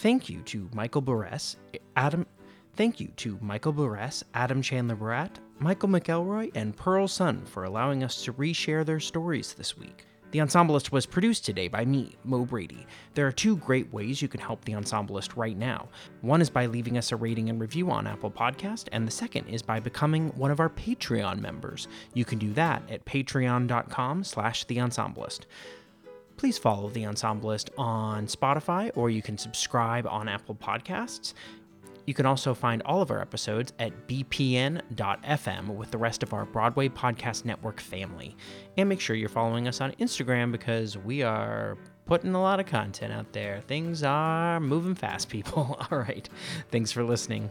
Thank 0.00 0.28
you 0.28 0.42
to 0.42 0.70
Michael 0.72 1.02
Berresse, 1.02 1.56
Adam. 1.96 2.24
Thank 2.76 3.00
you 3.00 3.08
to 3.16 3.36
Michael 3.40 3.72
Berresse, 3.72 4.22
Adam 4.32 4.62
Chanler-Berat, 4.62 5.30
Michael 5.58 5.88
McElroy, 5.88 6.52
and 6.54 6.76
Pearl 6.76 7.08
Sun 7.08 7.44
for 7.46 7.64
allowing 7.64 8.04
us 8.04 8.22
to 8.22 8.32
reshare 8.34 8.86
their 8.86 9.00
stories 9.00 9.54
this 9.54 9.76
week. 9.76 10.06
The 10.30 10.40
Ensemblist 10.40 10.92
was 10.92 11.04
produced 11.04 11.44
today 11.44 11.66
by 11.66 11.84
me, 11.84 12.14
Mo 12.22 12.44
Brady. 12.44 12.86
There 13.14 13.26
are 13.26 13.32
two 13.32 13.56
great 13.56 13.92
ways 13.92 14.22
you 14.22 14.28
can 14.28 14.40
help 14.40 14.64
The 14.64 14.74
Ensemblist 14.74 15.36
right 15.36 15.56
now. 15.56 15.88
One 16.20 16.40
is 16.40 16.50
by 16.50 16.66
leaving 16.66 16.96
us 16.96 17.10
a 17.10 17.16
rating 17.16 17.50
and 17.50 17.60
review 17.60 17.90
on 17.90 18.06
Apple 18.06 18.30
Podcast, 18.30 18.86
and 18.92 19.04
the 19.04 19.10
second 19.10 19.48
is 19.48 19.62
by 19.62 19.80
becoming 19.80 20.28
one 20.36 20.52
of 20.52 20.60
our 20.60 20.70
Patreon 20.70 21.40
members. 21.40 21.88
You 22.14 22.24
can 22.24 22.38
do 22.38 22.52
that 22.52 22.88
at 22.88 23.04
patreon.com 23.04 24.22
slash 24.22 24.62
The 24.62 24.76
Ensemblist 24.76 25.46
please 26.38 26.56
follow 26.56 26.88
The 26.88 27.02
Ensemblist 27.02 27.68
on 27.76 28.26
Spotify 28.26 28.90
or 28.94 29.10
you 29.10 29.20
can 29.20 29.36
subscribe 29.36 30.06
on 30.06 30.28
Apple 30.28 30.54
Podcasts. 30.54 31.34
You 32.06 32.14
can 32.14 32.24
also 32.24 32.54
find 32.54 32.80
all 32.86 33.02
of 33.02 33.10
our 33.10 33.20
episodes 33.20 33.74
at 33.78 34.08
bpn.fm 34.08 35.66
with 35.68 35.90
the 35.90 35.98
rest 35.98 36.22
of 36.22 36.32
our 36.32 36.46
Broadway 36.46 36.88
Podcast 36.88 37.44
Network 37.44 37.80
family. 37.80 38.34
And 38.78 38.88
make 38.88 39.00
sure 39.00 39.14
you're 39.14 39.28
following 39.28 39.68
us 39.68 39.82
on 39.82 39.92
Instagram 40.00 40.50
because 40.50 40.96
we 40.96 41.22
are 41.22 41.76
putting 42.06 42.34
a 42.34 42.40
lot 42.40 42.60
of 42.60 42.66
content 42.66 43.12
out 43.12 43.30
there. 43.34 43.60
Things 43.66 44.02
are 44.02 44.58
moving 44.58 44.94
fast, 44.94 45.28
people. 45.30 45.76
All 45.90 45.98
right. 45.98 46.26
Thanks 46.70 46.90
for 46.90 47.04
listening. 47.04 47.50